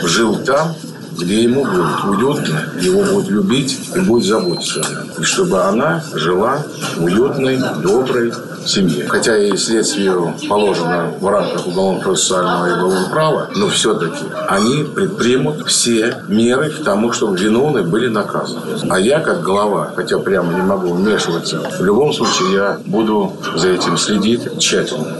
жил 0.04 0.38
там, 0.44 0.76
где 1.20 1.44
ему 1.44 1.64
будет 1.64 2.04
уютно, 2.06 2.74
его 2.82 3.04
будут 3.04 3.30
любить 3.30 3.90
и 3.96 4.00
будет 4.00 4.26
заботиться. 4.26 4.82
И 5.20 5.24
чтобы 5.24 5.62
она 5.62 6.04
жила 6.14 6.64
уютной, 7.00 7.60
доброй, 7.82 8.32
семье. 8.66 9.08
Хотя 9.08 9.38
и 9.38 9.56
следствию 9.58 10.34
положено 10.48 11.14
в 11.20 11.28
рамках 11.28 11.68
уголовно-процессуального 11.68 12.68
и 12.68 12.74
уголовного 12.74 13.10
права, 13.10 13.50
но 13.56 13.68
все-таки 13.68 14.26
они 14.48 14.84
предпримут 14.84 15.68
все 15.68 16.24
меры 16.28 16.70
к 16.70 16.84
тому, 16.84 17.12
чтобы 17.12 17.38
виновные 17.38 17.84
были 17.84 18.08
наказаны. 18.08 18.78
А 18.90 19.00
я, 19.00 19.20
как 19.20 19.42
глава, 19.42 19.92
хотя 19.96 20.20
прямо 20.20 20.54
не 20.54 20.62
могу 20.62 20.94
вмешиваться, 20.94 21.62
в 21.80 21.84
любом 21.84 22.14
случае 22.14 22.54
я 22.54 22.80
буду 22.86 23.34
за 23.56 23.70
этим 23.70 23.98
следить 23.98 24.60
тщательно. 24.60 25.18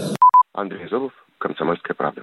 Андрей 0.52 0.88
Зобов, 0.90 1.12
«Комсомольская 1.38 1.94
правда». 1.94 2.22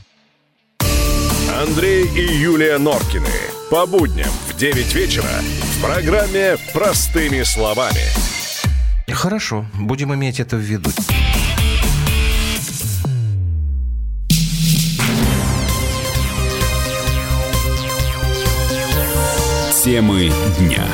Андрей 1.61 2.07
и 2.07 2.21
Юлия 2.21 2.79
Норкины. 2.79 3.27
По 3.69 3.85
будням 3.85 4.31
в 4.49 4.57
9 4.57 4.95
вечера 4.95 5.29
в 5.61 5.85
программе 5.85 6.57
«Простыми 6.73 7.43
словами». 7.43 8.01
Хорошо, 9.11 9.67
будем 9.79 10.11
иметь 10.15 10.39
это 10.39 10.55
в 10.55 10.59
виду. 10.59 10.89
Темы 19.83 20.31
дня. 20.57 20.87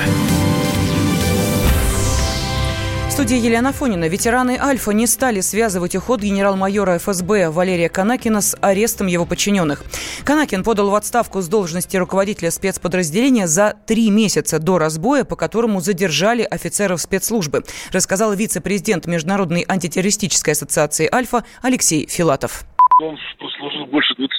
Студии 3.17 3.43
Елена 3.43 3.73
Фонина. 3.73 4.07
Ветераны 4.07 4.59
«Альфа» 4.61 4.91
не 4.91 5.07
стали 5.07 5.41
связывать 5.41 5.95
уход 5.95 6.21
генерал-майора 6.21 6.99
ФСБ 6.99 7.49
Валерия 7.49 7.89
Канакина 7.89 8.41
с 8.41 8.55
арестом 8.61 9.07
его 9.07 9.25
подчиненных. 9.25 9.83
Канакин 10.23 10.63
подал 10.63 10.91
в 10.91 10.93
отставку 10.93 11.41
с 11.41 11.47
должности 11.47 11.97
руководителя 11.97 12.51
спецподразделения 12.51 13.47
за 13.47 13.73
три 13.87 14.11
месяца 14.11 14.59
до 14.59 14.77
разбоя, 14.77 15.23
по 15.23 15.35
которому 15.35 15.79
задержали 15.79 16.43
офицеров 16.43 17.01
спецслужбы, 17.01 17.63
рассказал 17.91 18.35
вице-президент 18.35 19.07
Международной 19.07 19.65
антитеррористической 19.67 20.53
ассоциации 20.53 21.09
«Альфа» 21.11 21.43
Алексей 21.63 22.05
Филатов. 22.07 22.65
Он 23.01 23.17
прослужил 23.39 23.87
больше 23.87 24.13
25 24.13 24.29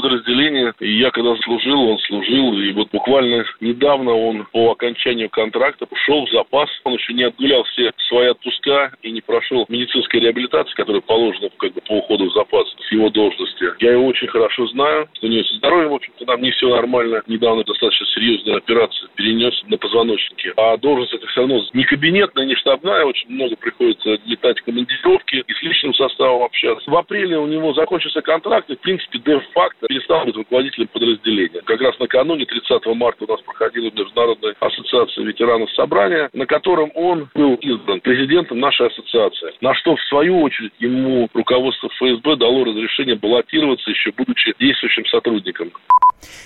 подразделении. 0.00 0.72
И 0.80 0.98
я 0.98 1.10
когда 1.10 1.36
служил, 1.36 1.90
он 1.90 1.98
служил. 2.00 2.58
И 2.58 2.72
вот 2.72 2.88
буквально 2.90 3.44
недавно 3.60 4.12
он 4.12 4.46
по 4.52 4.72
окончанию 4.72 5.30
контракта 5.30 5.86
ушел 5.90 6.26
в 6.26 6.30
запас. 6.30 6.68
Он 6.84 6.94
еще 6.94 7.12
не 7.12 7.24
отгулял 7.24 7.64
все 7.64 7.92
свои 8.08 8.28
отпуска 8.28 8.92
и 9.02 9.10
не 9.10 9.20
прошел 9.20 9.66
медицинской 9.68 10.20
реабилитации, 10.20 10.74
которая 10.74 11.02
положена 11.02 11.50
как 11.58 11.72
бы, 11.72 11.80
по 11.82 11.92
уходу 11.92 12.30
в 12.30 12.34
запас 12.34 12.66
с 12.88 12.92
его 12.92 13.10
должности. 13.10 13.66
Я 13.80 13.92
его 13.92 14.06
очень 14.06 14.28
хорошо 14.28 14.66
знаю. 14.68 15.08
У 15.22 15.26
него 15.26 15.44
со 15.44 15.54
здоровьем, 15.56 15.90
в 15.90 15.94
общем-то, 15.94 16.24
там 16.24 16.42
не 16.42 16.50
все 16.50 16.68
нормально. 16.68 17.22
Недавно 17.26 17.64
достаточно 17.64 18.06
серьезная 18.06 18.56
операция 18.56 19.08
перенес 19.14 19.54
на 19.68 19.76
позвоночнике. 19.76 20.52
А 20.56 20.76
должность 20.76 21.14
это 21.14 21.26
все 21.28 21.40
равно 21.40 21.62
не 21.72 21.84
кабинетная, 21.84 22.46
не 22.46 22.54
штабная. 22.56 23.04
Очень 23.04 23.30
много 23.30 23.56
приходится 23.56 24.18
летать 24.24 24.60
в 24.60 24.64
командировки 24.64 25.44
и 25.46 25.52
с 25.52 25.62
личным 25.62 25.94
составом 25.94 26.42
общаться. 26.42 26.90
В 26.90 26.96
апреле 26.96 27.38
у 27.38 27.46
него 27.46 27.72
закончился 27.74 28.22
контракт 28.22 28.70
и, 28.70 28.76
в 28.76 28.80
принципе, 28.80 29.18
де-факто 29.18 29.86
перестал 29.90 30.24
быть 30.24 30.36
руководителем 30.36 30.86
подразделения. 30.86 31.62
Как 31.64 31.80
раз 31.80 31.98
накануне, 31.98 32.46
30 32.46 32.86
марта, 32.94 33.24
у 33.24 33.26
нас 33.26 33.40
проходила 33.40 33.90
Международная 33.90 34.54
ассоциация 34.60 35.24
ветеранов 35.24 35.68
собрания, 35.72 36.30
на 36.32 36.46
котором 36.46 36.92
он 36.94 37.28
был 37.34 37.56
избран 37.56 38.00
президентом 38.00 38.60
нашей 38.60 38.86
ассоциации. 38.86 39.52
На 39.60 39.74
что, 39.74 39.96
в 39.96 40.02
свою 40.02 40.42
очередь, 40.42 40.72
ему 40.78 41.28
руководство 41.34 41.88
ФСБ 41.88 42.36
дало 42.36 42.64
разрешение 42.64 43.16
баллотироваться, 43.16 43.90
еще 43.90 44.12
будучи 44.12 44.54
действующим 44.60 45.04
сотрудником. 45.06 45.72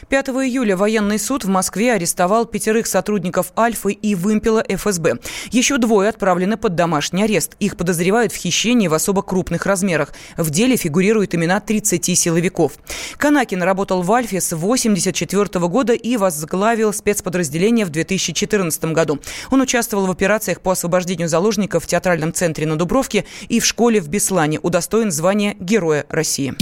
5 0.08 0.28
июля 0.28 0.76
военный 0.76 1.18
суд 1.18 1.44
в 1.44 1.48
Москве 1.48 1.92
арестовал 1.92 2.46
пятерых 2.46 2.86
сотрудников 2.86 3.52
Альфы 3.56 3.92
и 3.92 4.14
Вымпела 4.14 4.64
ФСБ. 4.68 5.18
Еще 5.50 5.78
двое 5.78 6.08
отправлены 6.08 6.56
под 6.56 6.74
домашний 6.74 7.22
арест. 7.24 7.56
Их 7.60 7.76
подозревают 7.76 8.32
в 8.32 8.36
хищении 8.36 8.88
в 8.88 8.94
особо 8.94 9.22
крупных 9.22 9.66
размерах. 9.66 10.12
В 10.36 10.50
деле 10.50 10.76
фигурируют 10.76 11.34
имена 11.34 11.60
30 11.60 12.18
силовиков. 12.18 12.72
Канакин 13.16 13.62
работал 13.62 14.02
в 14.02 14.12
Альфе 14.12 14.40
с 14.40 14.52
1984 14.52 15.66
года 15.68 15.92
и 15.92 16.16
возглавил 16.16 16.92
спецподразделение 16.92 17.86
в 17.86 17.90
2014 17.90 18.84
году. 18.86 19.20
Он 19.50 19.60
участвовал 19.60 20.06
в 20.06 20.10
операциях 20.10 20.60
по 20.60 20.72
освобождению 20.72 21.28
заложников 21.28 21.84
в 21.84 21.86
театральном 21.86 22.32
центре 22.32 22.66
на 22.66 22.76
Дубровке 22.76 23.24
и 23.48 23.60
в 23.60 23.66
школе 23.66 24.00
в 24.00 24.08
Беслане. 24.08 24.60
Удостоен 24.60 25.10
звания 25.10 25.56
Героя 25.58 26.04
России. 26.08 26.54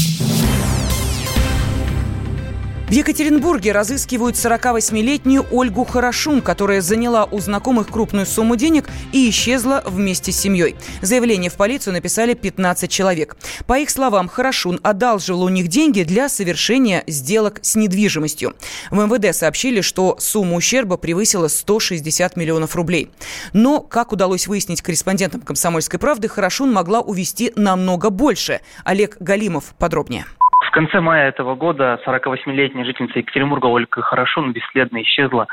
В 2.92 2.94
Екатеринбурге 2.94 3.72
разыскивают 3.72 4.36
48-летнюю 4.36 5.46
Ольгу 5.50 5.86
Хорошун, 5.86 6.42
которая 6.42 6.82
заняла 6.82 7.24
у 7.24 7.40
знакомых 7.40 7.88
крупную 7.88 8.26
сумму 8.26 8.54
денег 8.54 8.86
и 9.12 9.30
исчезла 9.30 9.82
вместе 9.86 10.30
с 10.30 10.38
семьей. 10.38 10.76
Заявление 11.00 11.50
в 11.50 11.54
полицию 11.54 11.94
написали 11.94 12.34
15 12.34 12.90
человек. 12.90 13.38
По 13.66 13.78
их 13.78 13.88
словам, 13.88 14.28
Хорошун 14.28 14.78
одалживал 14.82 15.44
у 15.44 15.48
них 15.48 15.68
деньги 15.68 16.02
для 16.02 16.28
совершения 16.28 17.02
сделок 17.06 17.60
с 17.62 17.76
недвижимостью. 17.76 18.54
В 18.90 19.02
МВД 19.02 19.34
сообщили, 19.34 19.80
что 19.80 20.16
сумма 20.18 20.56
ущерба 20.56 20.98
превысила 20.98 21.48
160 21.48 22.36
миллионов 22.36 22.76
рублей. 22.76 23.10
Но, 23.54 23.80
как 23.80 24.12
удалось 24.12 24.46
выяснить 24.46 24.82
корреспондентам 24.82 25.40
«Комсомольской 25.40 25.98
правды», 25.98 26.28
Хорошун 26.28 26.70
могла 26.70 27.00
увести 27.00 27.52
намного 27.56 28.10
больше. 28.10 28.60
Олег 28.84 29.16
Галимов 29.18 29.74
подробнее. 29.78 30.26
Конце 30.72 31.00
мая 31.00 31.28
этого 31.28 31.54
года 31.54 32.00
48-летняя 32.06 32.86
жительница 32.86 33.18
Екатеринбурга 33.18 33.66
Ольга 33.66 34.00
Хорошун 34.00 34.52
бесследно 34.52 35.02
исчезла 35.02 35.46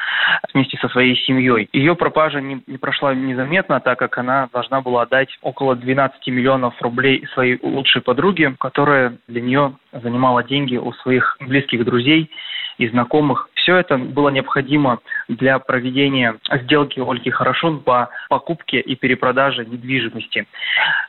вместе 0.53 0.77
со 0.77 0.87
своей 0.87 1.17
семьей. 1.25 1.67
Ее 1.73 1.93
пропажа 1.97 2.39
не, 2.39 2.63
не 2.67 2.77
прошла 2.77 3.13
незаметно, 3.13 3.81
так 3.81 3.99
как 3.99 4.17
она 4.17 4.47
должна 4.53 4.79
была 4.79 5.01
отдать 5.01 5.27
около 5.41 5.75
12 5.75 6.25
миллионов 6.27 6.73
рублей 6.81 7.27
своей 7.33 7.59
лучшей 7.61 8.01
подруге, 8.01 8.55
которая 8.61 9.17
для 9.27 9.41
нее 9.41 9.73
занимала 9.91 10.41
деньги 10.41 10.77
у 10.77 10.93
своих 10.93 11.35
близких 11.41 11.83
друзей 11.83 12.31
и 12.77 12.87
знакомых. 12.87 13.49
Все 13.69 13.77
это 13.77 13.99
было 13.99 14.29
необходимо 14.29 14.97
для 15.27 15.59
проведения 15.59 16.35
сделки 16.63 16.99
Ольги 16.99 17.29
Хорошун 17.29 17.81
по 17.81 18.09
покупке 18.27 18.79
и 18.79 18.95
перепродаже 18.95 19.63
недвижимости. 19.63 20.47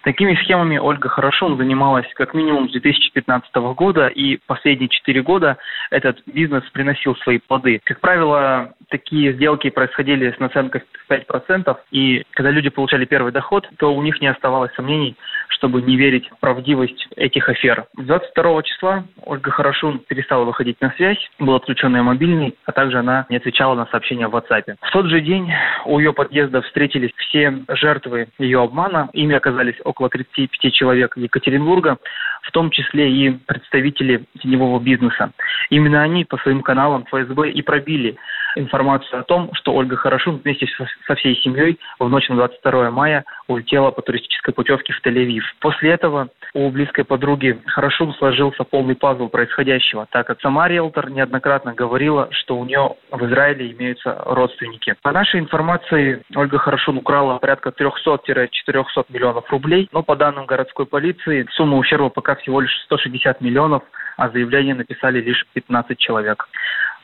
Такими 0.02 0.34
схемами 0.34 0.76
Ольга 0.76 1.08
Хорошун 1.08 1.56
занималась 1.56 2.06
как 2.16 2.34
минимум 2.34 2.68
с 2.68 2.72
2015 2.72 3.54
года, 3.74 4.08
и 4.08 4.36
последние 4.46 4.90
четыре 4.90 5.22
года 5.22 5.56
этот 5.90 6.18
бизнес 6.26 6.62
приносил 6.72 7.16
свои 7.16 7.38
плоды. 7.38 7.80
Как 7.82 7.98
правило, 8.00 8.74
такие 8.90 9.32
сделки 9.32 9.70
происходили 9.70 10.30
с 10.30 10.38
наценкой 10.38 10.82
в 10.82 11.10
5%, 11.10 11.74
и 11.92 12.24
когда 12.32 12.50
люди 12.50 12.68
получали 12.68 13.06
первый 13.06 13.32
доход, 13.32 13.66
то 13.78 13.94
у 13.94 14.02
них 14.02 14.20
не 14.20 14.26
оставалось 14.26 14.74
сомнений, 14.74 15.16
чтобы 15.50 15.82
не 15.82 15.96
верить 15.96 16.28
в 16.30 16.38
правдивость 16.38 17.06
этих 17.16 17.48
афер. 17.48 17.84
22 17.96 18.62
числа 18.62 19.04
Ольга 19.24 19.50
Хорошун 19.50 20.00
перестала 20.00 20.44
выходить 20.44 20.80
на 20.80 20.90
связь, 20.96 21.18
был 21.38 21.54
отключен 21.54 21.94
ее 21.94 22.02
мобильный, 22.02 22.54
а 22.64 22.72
также 22.72 22.98
она 22.98 23.26
не 23.28 23.36
отвечала 23.36 23.74
на 23.74 23.86
сообщения 23.86 24.28
в 24.28 24.34
WhatsApp. 24.34 24.76
В 24.80 24.90
тот 24.90 25.06
же 25.06 25.20
день 25.20 25.52
у 25.84 25.98
ее 25.98 26.12
подъезда 26.12 26.62
встретились 26.62 27.12
все 27.16 27.62
жертвы 27.68 28.28
ее 28.38 28.62
обмана. 28.62 29.10
Ими 29.12 29.34
оказались 29.34 29.76
около 29.84 30.08
35 30.08 30.72
человек 30.72 31.16
Екатеринбурга, 31.16 31.98
в 32.42 32.50
том 32.52 32.70
числе 32.70 33.10
и 33.10 33.30
представители 33.30 34.24
теневого 34.40 34.80
бизнеса. 34.80 35.32
Именно 35.68 36.02
они 36.02 36.24
по 36.24 36.38
своим 36.38 36.62
каналам 36.62 37.04
ФСБ 37.06 37.50
и 37.50 37.62
пробили 37.62 38.16
информацию 38.56 39.20
о 39.20 39.24
том, 39.24 39.50
что 39.54 39.72
Ольга 39.74 39.96
Хорошун 39.96 40.40
вместе 40.42 40.66
со 41.06 41.14
всей 41.14 41.36
семьей 41.36 41.78
в 41.98 42.08
ночь 42.08 42.28
на 42.28 42.36
22 42.36 42.90
мая 42.90 43.24
улетела 43.48 43.90
по 43.90 44.02
туристической 44.02 44.54
путевке 44.54 44.92
в 44.92 45.04
Тель-Авив. 45.04 45.42
После 45.60 45.90
этого 45.90 46.28
у 46.54 46.70
близкой 46.70 47.04
подруги 47.04 47.60
Хорошун 47.66 48.14
сложился 48.14 48.64
полный 48.64 48.94
пазл 48.94 49.28
происходящего, 49.28 50.06
так 50.10 50.26
как 50.26 50.40
сама 50.40 50.68
риэлтор 50.68 51.10
неоднократно 51.10 51.74
говорила, 51.74 52.28
что 52.32 52.58
у 52.58 52.64
нее 52.64 52.96
в 53.10 53.24
Израиле 53.26 53.70
имеются 53.72 54.22
родственники. 54.24 54.94
По 55.02 55.12
нашей 55.12 55.40
информации, 55.40 56.22
Ольга 56.34 56.58
Хорошун 56.58 56.98
украла 56.98 57.38
порядка 57.38 57.70
300-400 57.70 59.06
миллионов 59.08 59.50
рублей, 59.50 59.88
но 59.92 60.02
по 60.02 60.16
данным 60.16 60.46
городской 60.46 60.86
полиции 60.86 61.46
сумма 61.52 61.76
ущерба 61.76 62.08
пока 62.08 62.34
всего 62.36 62.60
лишь 62.60 62.76
160 62.84 63.40
миллионов, 63.40 63.82
а 64.16 64.28
заявление 64.28 64.74
написали 64.74 65.20
лишь 65.20 65.46
15 65.54 65.98
человек. 65.98 66.48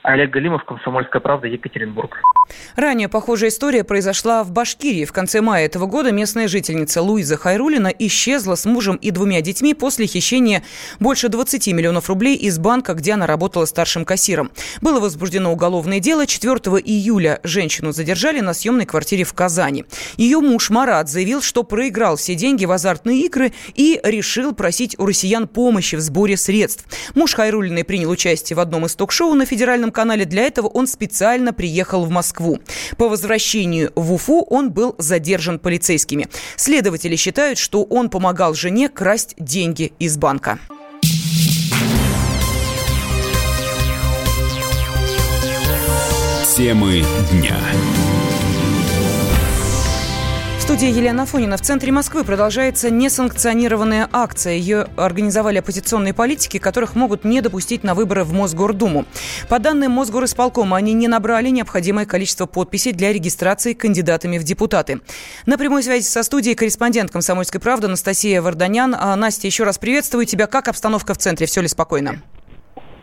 Олег 0.03 0.31
Галимов, 0.31 0.65
«Комсомольская 0.65 1.21
правда», 1.21 1.49
Екатеринбург. 1.49 2.17
Ранее 2.77 3.09
похожая 3.09 3.51
история 3.51 3.85
произошла 3.85 4.45
в 4.45 4.53
Башкирии. 4.53 5.05
В 5.05 5.13
конце 5.13 5.41
мая 5.41 5.67
этого 5.67 5.87
года 5.87 6.13
местная 6.13 6.47
жительница 6.47 7.03
Луиза 7.03 7.37
Хайрулина 7.37 7.89
исчезла 7.89 8.55
с 8.55 8.65
мужем 8.67 8.97
и 8.97 9.11
двумя 9.11 9.41
детьми 9.41 9.75
после 9.75 10.07
хищения 10.07 10.63
больше 11.01 11.29
20 11.29 11.67
миллионов 11.69 12.09
рублей 12.09 12.37
из 12.37 12.59
банка, 12.59 12.95
где 12.95 13.15
она 13.15 13.27
работала 13.27 13.65
старшим 13.65 14.05
кассиром. 14.05 14.51
Было 14.81 15.01
возбуждено 15.01 15.53
уголовное 15.53 16.01
дело. 16.01 16.27
4 16.27 16.53
июля 16.85 17.41
женщину 17.43 17.93
задержали 17.93 18.41
на 18.41 18.55
съемной 18.55 18.87
квартире 18.87 19.25
в 19.25 19.33
Казани. 19.33 19.85
Ее 20.17 20.39
муж 20.41 20.71
Марат 20.71 21.09
заявил, 21.09 21.43
что 21.43 21.63
проиграл 21.63 22.17
все 22.17 22.35
деньги 22.35 22.65
в 22.65 22.71
азартные 22.71 23.23
игры 23.23 23.53
и 23.75 24.01
решил 24.05 24.55
просить 24.55 24.99
у 24.99 25.07
россиян 25.07 25.49
помощи 25.49 25.97
в 25.97 26.01
сборе 26.01 26.37
средств. 26.37 26.85
Муж 27.15 27.35
Хайрулиной 27.35 27.85
принял 27.85 28.11
участие 28.11 28.57
в 28.57 28.61
одном 28.61 28.87
из 28.87 28.95
ток-шоу 28.95 29.35
на 29.35 29.47
федеральном 29.47 29.91
канале. 29.97 30.27
Для 30.27 30.43
этого 30.43 30.69
он 30.69 30.87
специально 30.87 31.53
приехал 31.53 32.05
в 32.05 32.11
Москву. 32.11 32.61
По 32.99 33.09
возвращению 33.09 33.91
в 33.97 34.13
Уфу 34.13 34.43
он 34.43 34.71
был 34.71 34.95
задержан 34.99 35.59
полицейскими. 35.59 36.29
Следователи 36.57 37.17
считают, 37.17 37.59
что 37.59 37.83
он 37.83 38.11
помогал 38.11 38.55
жене 38.55 38.89
красть 38.89 39.35
деньги 39.39 39.93
из 39.99 40.17
банка. 40.19 40.59
Темы 46.57 47.05
дня 47.33 47.57
студии 50.67 50.89
Елена 50.89 51.27
Фонина. 51.27 51.57
В 51.57 51.61
центре 51.61 51.93
Москвы 51.93 52.25
продолжается 52.25 52.91
несанкционированная 52.91 54.09
акция. 54.11 54.55
Ее 54.55 54.89
организовали 54.97 55.59
оппозиционные 55.59 56.13
политики, 56.13 56.59
которых 56.59 56.97
могут 56.97 57.23
не 57.23 57.41
допустить 57.41 57.85
на 57.85 57.95
выборы 57.95 58.25
в 58.25 58.33
Мосгордуму. 58.33 59.05
По 59.49 59.61
данным 59.61 59.93
Мосгорисполкома, 59.93 60.77
они 60.77 60.93
не 60.93 61.07
набрали 61.07 61.51
необходимое 61.51 62.05
количество 62.05 62.47
подписей 62.47 62.91
для 62.91 63.13
регистрации 63.13 63.75
кандидатами 63.75 64.39
в 64.39 64.43
депутаты. 64.43 65.01
На 65.47 65.57
прямой 65.57 65.85
связи 65.85 66.03
со 66.05 66.25
студией 66.25 66.57
корреспондент 66.57 67.13
«Комсомольской 67.13 67.61
правды» 67.61 67.87
Анастасия 67.87 68.43
Варданян. 68.43 68.97
А, 68.99 69.15
Настя, 69.15 69.47
еще 69.47 69.63
раз 69.63 69.79
приветствую 69.79 70.27
тебя. 70.27 70.49
Как 70.49 70.67
обстановка 70.67 71.15
в 71.15 71.19
центре? 71.19 71.47
Все 71.47 71.61
ли 71.61 71.69
спокойно? 71.69 72.23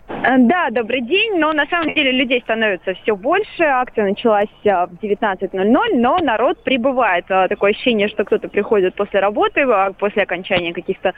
Э, 0.07 0.37
да, 0.37 0.69
добрый 0.71 1.01
день. 1.01 1.39
Но 1.39 1.53
на 1.53 1.65
самом 1.67 1.93
деле 1.93 2.11
людей 2.11 2.41
становится 2.41 2.93
все 2.95 3.15
больше. 3.15 3.63
Акция 3.63 4.05
началась 4.05 4.49
э, 4.63 4.69
в 4.69 4.93
19.00, 5.01 5.65
но 5.95 6.17
народ 6.19 6.63
прибывает. 6.63 7.25
Э, 7.29 7.47
такое 7.47 7.71
ощущение, 7.71 8.07
что 8.07 8.23
кто-то 8.23 8.49
приходит 8.49 8.95
после 8.95 9.19
работы, 9.19 9.65
после 9.99 10.23
окончания 10.23 10.73
каких-то 10.73 11.13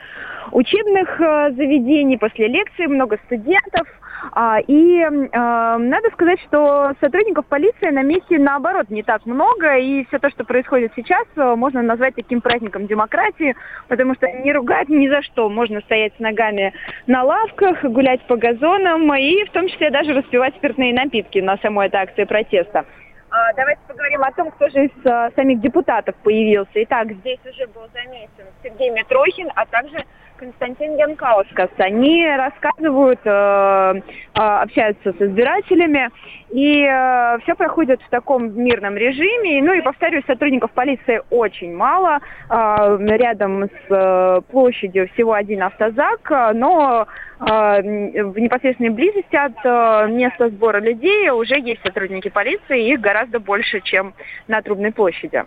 учебных 0.51 1.17
заведений, 1.19 2.17
после 2.17 2.47
лекций, 2.47 2.87
много 2.87 3.17
студентов– 3.25 3.87
а, 4.31 4.59
и 4.59 5.05
надо 5.09 6.09
сказать, 6.13 6.39
что 6.47 6.93
сотрудников 6.99 7.45
полиции 7.45 7.89
на 7.89 8.01
месте 8.01 8.39
наоборот 8.39 8.89
не 8.89 9.03
так 9.03 9.25
много, 9.25 9.77
и 9.77 10.05
все 10.05 10.19
то, 10.19 10.29
что 10.29 10.43
происходит 10.43 10.93
сейчас, 10.95 11.25
можно 11.35 11.81
назвать 11.81 12.15
таким 12.15 12.41
праздником 12.41 12.87
демократии, 12.87 13.55
потому 13.87 14.15
что 14.15 14.27
не 14.27 14.51
ругать 14.53 14.89
ни 14.89 15.07
за 15.07 15.21
что. 15.21 15.49
Можно 15.49 15.81
стоять 15.81 16.13
с 16.17 16.19
ногами 16.19 16.73
на 17.07 17.23
лавках, 17.23 17.83
гулять 17.83 18.21
по 18.27 18.35
газонам 18.75 19.13
и 19.15 19.43
в 19.45 19.51
том 19.51 19.67
числе 19.67 19.89
даже 19.89 20.13
распивать 20.13 20.55
спиртные 20.55 20.93
напитки 20.93 21.39
на 21.39 21.57
самой 21.57 21.87
этой 21.87 22.01
акции 22.01 22.23
протеста. 22.23 22.85
А, 23.29 23.53
давайте 23.53 23.81
поговорим 23.87 24.23
о 24.23 24.31
том, 24.31 24.51
кто 24.51 24.69
же 24.69 24.85
из 24.85 25.05
а, 25.05 25.29
самих 25.35 25.59
депутатов 25.59 26.15
появился. 26.23 26.71
Итак, 26.75 27.11
здесь 27.11 27.39
уже 27.43 27.67
был 27.67 27.83
замечен 27.93 28.45
Сергей 28.63 28.91
Митрохин, 28.91 29.51
а 29.55 29.65
также 29.65 30.05
Константин 30.37 30.97
Янкаускас. 30.97 31.69
Они 31.77 32.25
рассказывают, 32.27 33.19
э, 33.23 33.29
э, 33.29 34.39
общаются 34.39 35.13
с 35.13 35.21
избирателями, 35.21 36.09
и 36.51 36.83
э, 36.83 37.39
все 37.43 37.55
проходит 37.55 38.01
в 38.01 38.09
таком 38.09 38.57
мирном 38.57 38.97
режиме. 38.97 39.61
Ну 39.63 39.73
и, 39.73 39.81
повторюсь, 39.81 40.25
сотрудников 40.25 40.71
полиции 40.71 41.21
очень 41.29 41.75
мало. 41.75 42.19
Рядом 42.49 43.69
с 43.87 44.43
площадью 44.51 45.09
всего 45.13 45.33
один 45.33 45.63
автозак, 45.63 46.29
но 46.53 47.07
в 47.39 48.39
непосредственной 48.39 48.91
близости 48.91 49.35
от 49.35 50.09
места 50.09 50.49
сбора 50.49 50.79
людей 50.79 51.29
уже 51.29 51.59
есть 51.59 51.81
сотрудники 51.81 52.29
полиции, 52.29 52.91
их 52.91 53.01
гораздо 53.01 53.39
больше, 53.39 53.81
чем 53.81 54.13
на 54.47 54.61
Трубной 54.61 54.91
площади. 54.91 55.43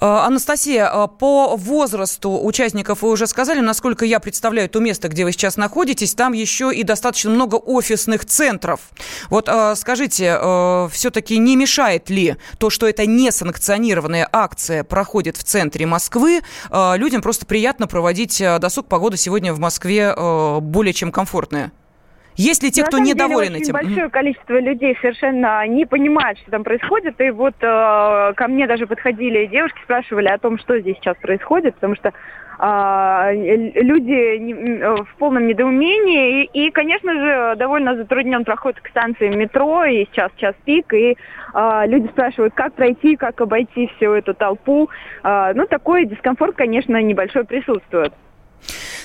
Э, 0.00 0.06
Анастасия, 0.26 0.90
э, 0.92 1.08
по 1.18 1.56
возрасту 1.56 2.38
участников 2.42 3.02
вы 3.02 3.10
уже 3.10 3.26
сказали, 3.26 3.60
насколько 3.60 4.04
я 4.04 4.20
представляю 4.20 4.68
то 4.68 4.80
место, 4.80 5.08
где 5.08 5.24
вы 5.24 5.32
сейчас 5.32 5.56
находитесь, 5.56 6.14
там 6.14 6.32
еще 6.32 6.72
и 6.72 6.82
достаточно 6.82 7.30
много 7.30 7.56
офисных 7.56 8.24
центров. 8.24 8.80
Вот 9.28 9.48
э, 9.48 9.74
скажите, 9.76 10.38
все-таки 10.92 11.38
не 11.38 11.56
мешает 11.56 12.10
ли 12.10 12.36
то, 12.58 12.70
что 12.70 12.88
это 12.88 13.06
несанкционированная 13.06 14.28
акция 14.30 14.84
проходит 14.84 15.36
в 15.36 15.44
центре 15.44 15.86
Москвы, 15.86 16.40
людям 16.70 17.22
просто 17.22 17.46
приятно 17.46 17.86
проводить 17.86 18.42
досуг, 18.60 18.88
погода 18.88 19.16
сегодня 19.16 19.52
в 19.52 19.58
Москве 19.58 20.14
более 20.60 20.92
чем 20.92 21.12
комфортная? 21.12 21.72
Есть 22.38 22.62
ли 22.62 22.70
те, 22.70 22.84
кто 22.84 22.98
недоволен 22.98 23.48
деле, 23.48 23.60
этим? 23.62 23.72
большое 23.72 24.08
количество 24.08 24.60
людей 24.60 24.96
совершенно 25.00 25.66
не 25.66 25.84
понимает, 25.86 26.38
что 26.38 26.52
там 26.52 26.62
происходит. 26.62 27.20
И 27.20 27.30
вот 27.30 27.54
э, 27.60 28.32
ко 28.36 28.46
мне 28.46 28.68
даже 28.68 28.86
подходили 28.86 29.46
девушки, 29.46 29.80
спрашивали 29.82 30.28
о 30.28 30.38
том, 30.38 30.56
что 30.58 30.78
здесь 30.78 30.96
сейчас 30.98 31.16
происходит, 31.16 31.74
потому 31.74 31.96
что 31.96 32.12
а, 32.60 33.30
люди 33.32 34.54
в 35.02 35.16
полном 35.18 35.46
недоумении. 35.46 36.44
И, 36.44 36.66
и, 36.66 36.70
конечно 36.70 37.12
же, 37.12 37.56
довольно 37.56 37.96
затруднен 37.96 38.44
проход 38.44 38.80
к 38.80 38.88
станции 38.88 39.28
метро, 39.28 39.84
и 39.84 40.06
сейчас 40.06 40.30
час 40.36 40.54
пик, 40.64 40.92
и 40.92 41.16
а, 41.54 41.86
люди 41.86 42.08
спрашивают, 42.08 42.54
как 42.54 42.74
пройти, 42.74 43.16
как 43.16 43.40
обойти 43.40 43.90
всю 43.96 44.12
эту 44.12 44.34
толпу. 44.34 44.90
А, 45.22 45.52
ну, 45.54 45.66
такой 45.66 46.06
дискомфорт, 46.06 46.56
конечно, 46.56 47.00
небольшой 47.02 47.44
присутствует. 47.44 48.12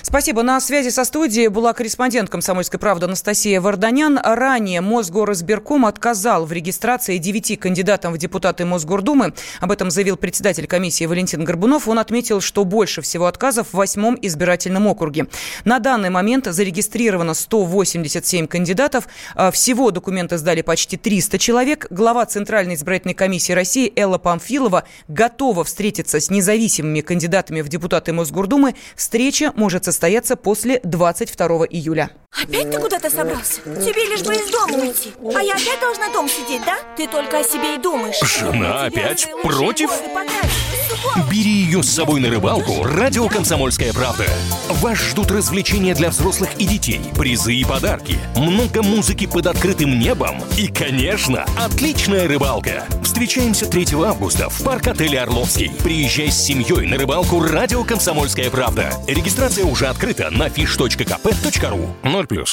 Спасибо. 0.06 0.42
На 0.42 0.60
связи 0.60 0.90
со 0.90 1.02
студией 1.04 1.48
была 1.48 1.72
корреспондент 1.72 2.28
«Комсомольской 2.28 2.78
правды» 2.78 3.06
Анастасия 3.06 3.58
Варданян. 3.58 4.20
Ранее 4.22 4.82
Мосгоризбирком 4.82 5.86
отказал 5.86 6.44
в 6.44 6.52
регистрации 6.52 7.16
девяти 7.16 7.56
кандидатам 7.56 8.12
в 8.12 8.18
депутаты 8.18 8.66
Мосгордумы. 8.66 9.32
Об 9.60 9.72
этом 9.72 9.90
заявил 9.90 10.18
председатель 10.18 10.66
комиссии 10.66 11.06
Валентин 11.06 11.42
Горбунов. 11.44 11.88
Он 11.88 11.98
отметил, 11.98 12.42
что 12.42 12.66
больше 12.66 13.00
всего 13.00 13.24
отказов 13.24 13.68
в 13.72 13.78
восьмом 13.78 14.18
избирательном 14.20 14.86
округе. 14.88 15.26
На 15.64 15.78
данный 15.78 16.10
момент 16.10 16.44
зарегистрировано 16.44 17.32
187 17.32 18.46
кандидатов. 18.46 19.08
А, 19.34 19.50
всего 19.50 19.90
документы 19.90 20.36
сдали 20.36 20.60
почти 20.60 20.98
300 20.98 21.38
человек. 21.38 21.86
Глава 21.88 22.26
Центральной 22.26 22.74
избирательной 22.74 23.14
комиссии 23.14 23.52
России 23.52 23.90
Элла 23.96 24.18
Памфилова 24.18 24.84
готова 25.08 25.64
встретиться 25.64 26.20
с 26.20 26.28
независимыми 26.28 27.00
кандидатами 27.00 27.62
в 27.62 27.70
депутаты 27.70 28.12
Мосгордумы. 28.12 28.74
Встреча 28.96 29.50
может 29.56 29.86
состояться 29.86 29.93
состояться 29.94 30.34
после 30.34 30.80
22 30.82 31.66
июля. 31.70 32.10
Опять 32.42 32.70
ты 32.70 32.78
куда-то 32.78 33.10
собрался? 33.10 33.60
Тебе 33.62 34.06
лишь 34.06 34.22
бы 34.22 34.34
из 34.34 34.50
дома 34.50 34.76
уйти 34.78 35.12
А 35.34 35.40
я 35.40 35.54
опять 35.54 35.80
должна 35.80 36.10
дом 36.10 36.28
сидеть, 36.28 36.62
да? 36.66 36.78
Ты 36.96 37.06
только 37.06 37.38
о 37.38 37.44
себе 37.44 37.76
и 37.76 37.78
думаешь 37.78 38.18
Жена 38.20 38.86
опять 38.86 39.28
против? 39.42 39.90
Бери 41.30 41.50
ее 41.50 41.82
с 41.82 41.90
собой 41.90 42.20
на 42.20 42.28
рыбалку 42.28 42.84
Радио 42.84 43.28
«Комсомольская 43.28 43.92
правда» 43.92 44.26
Вас 44.68 44.98
ждут 44.98 45.30
развлечения 45.30 45.94
для 45.94 46.10
взрослых 46.10 46.50
и 46.58 46.66
детей 46.66 47.00
Призы 47.16 47.54
и 47.54 47.64
подарки 47.64 48.18
Много 48.36 48.82
музыки 48.82 49.26
под 49.26 49.46
открытым 49.46 49.98
небом 49.98 50.42
И, 50.56 50.68
конечно, 50.68 51.46
отличная 51.58 52.28
рыбалка 52.28 52.84
Встречаемся 53.02 53.66
3 53.66 53.88
августа 54.04 54.48
в 54.50 54.62
парк-отеле 54.62 55.20
«Орловский» 55.20 55.70
Приезжай 55.82 56.30
с 56.30 56.42
семьей 56.42 56.86
на 56.86 56.96
рыбалку 56.96 57.40
Радио 57.40 57.84
«Комсомольская 57.84 58.50
правда» 58.50 58.92
Регистрация 59.06 59.64
уже 59.64 59.83
открыта 59.90 60.30
на 60.30 60.48
fish.kp.ru 60.48 61.88
0+. 62.02 62.44